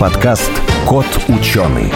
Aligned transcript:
Подкаст 0.00 0.50
«Кот 0.88 1.04
ученый». 1.28 1.92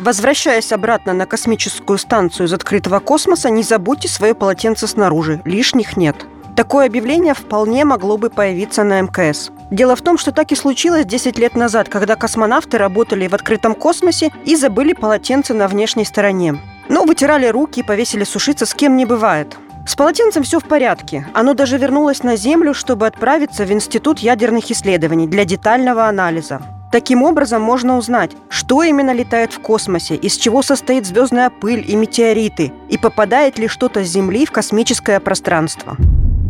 Возвращаясь 0.00 0.72
обратно 0.72 1.12
на 1.12 1.26
космическую 1.26 1.96
станцию 1.96 2.48
из 2.48 2.52
открытого 2.52 2.98
космоса, 2.98 3.50
не 3.50 3.62
забудьте 3.62 4.08
свое 4.08 4.34
полотенце 4.34 4.88
снаружи. 4.88 5.40
Лишних 5.44 5.96
нет. 5.96 6.26
Такое 6.56 6.86
объявление 6.86 7.34
вполне 7.34 7.84
могло 7.84 8.18
бы 8.18 8.30
появиться 8.30 8.82
на 8.82 9.00
МКС. 9.02 9.52
Дело 9.70 9.94
в 9.94 10.02
том, 10.02 10.18
что 10.18 10.32
так 10.32 10.50
и 10.50 10.56
случилось 10.56 11.06
10 11.06 11.38
лет 11.38 11.54
назад, 11.54 11.88
когда 11.88 12.16
космонавты 12.16 12.78
работали 12.78 13.28
в 13.28 13.34
открытом 13.34 13.76
космосе 13.76 14.32
и 14.44 14.56
забыли 14.56 14.92
полотенце 14.92 15.54
на 15.54 15.68
внешней 15.68 16.04
стороне. 16.04 16.60
Ну, 16.88 17.06
вытирали 17.06 17.46
руки 17.46 17.78
и 17.78 17.84
повесили 17.84 18.24
сушиться, 18.24 18.66
с 18.66 18.74
кем 18.74 18.96
не 18.96 19.06
бывает. 19.06 19.56
С 19.86 19.96
полотенцем 19.96 20.42
все 20.42 20.60
в 20.60 20.64
порядке. 20.64 21.26
Оно 21.34 21.54
даже 21.54 21.76
вернулось 21.76 22.22
на 22.22 22.36
Землю, 22.36 22.72
чтобы 22.72 23.06
отправиться 23.06 23.64
в 23.64 23.72
Институт 23.72 24.18
ядерных 24.18 24.70
исследований 24.70 25.26
для 25.26 25.44
детального 25.44 26.06
анализа. 26.06 26.62
Таким 26.90 27.22
образом 27.22 27.60
можно 27.60 27.98
узнать, 27.98 28.30
что 28.48 28.82
именно 28.82 29.12
летает 29.12 29.52
в 29.52 29.58
космосе, 29.58 30.14
из 30.14 30.36
чего 30.36 30.62
состоит 30.62 31.06
звездная 31.06 31.50
пыль 31.50 31.84
и 31.86 31.96
метеориты, 31.96 32.72
и 32.88 32.96
попадает 32.96 33.58
ли 33.58 33.68
что-то 33.68 34.04
с 34.04 34.08
Земли 34.08 34.46
в 34.46 34.52
космическое 34.52 35.20
пространство. 35.20 35.96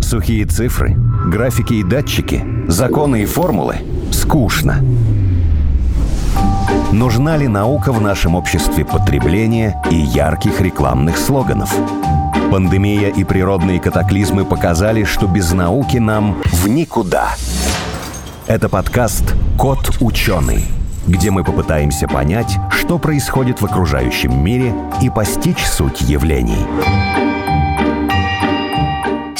Сухие 0.02 0.44
цифры, 0.46 0.94
графики 1.26 1.74
и 1.74 1.82
датчики, 1.82 2.44
законы 2.68 3.22
и 3.22 3.26
формулы– 3.26 3.76
скучно. 4.12 4.84
Нужна 6.92 7.36
ли 7.36 7.48
наука 7.48 7.92
в 7.92 8.00
нашем 8.00 8.34
обществе 8.34 8.84
потребления 8.84 9.82
и 9.90 9.96
ярких 9.96 10.60
рекламных 10.60 11.16
слоганов? 11.16 11.74
Пандемия 12.54 13.08
и 13.08 13.24
природные 13.24 13.80
катаклизмы 13.80 14.44
показали, 14.44 15.02
что 15.02 15.26
без 15.26 15.50
науки 15.50 15.96
нам 15.96 16.40
в 16.52 16.68
никуда. 16.68 17.30
Это 18.46 18.68
подкаст 18.68 19.34
«Кот 19.58 19.96
ученый», 19.98 20.64
где 21.04 21.32
мы 21.32 21.42
попытаемся 21.42 22.06
понять, 22.06 22.56
что 22.70 23.00
происходит 23.00 23.60
в 23.60 23.64
окружающем 23.64 24.40
мире 24.40 24.72
и 25.02 25.10
постичь 25.10 25.64
суть 25.66 26.02
явлений. 26.02 27.23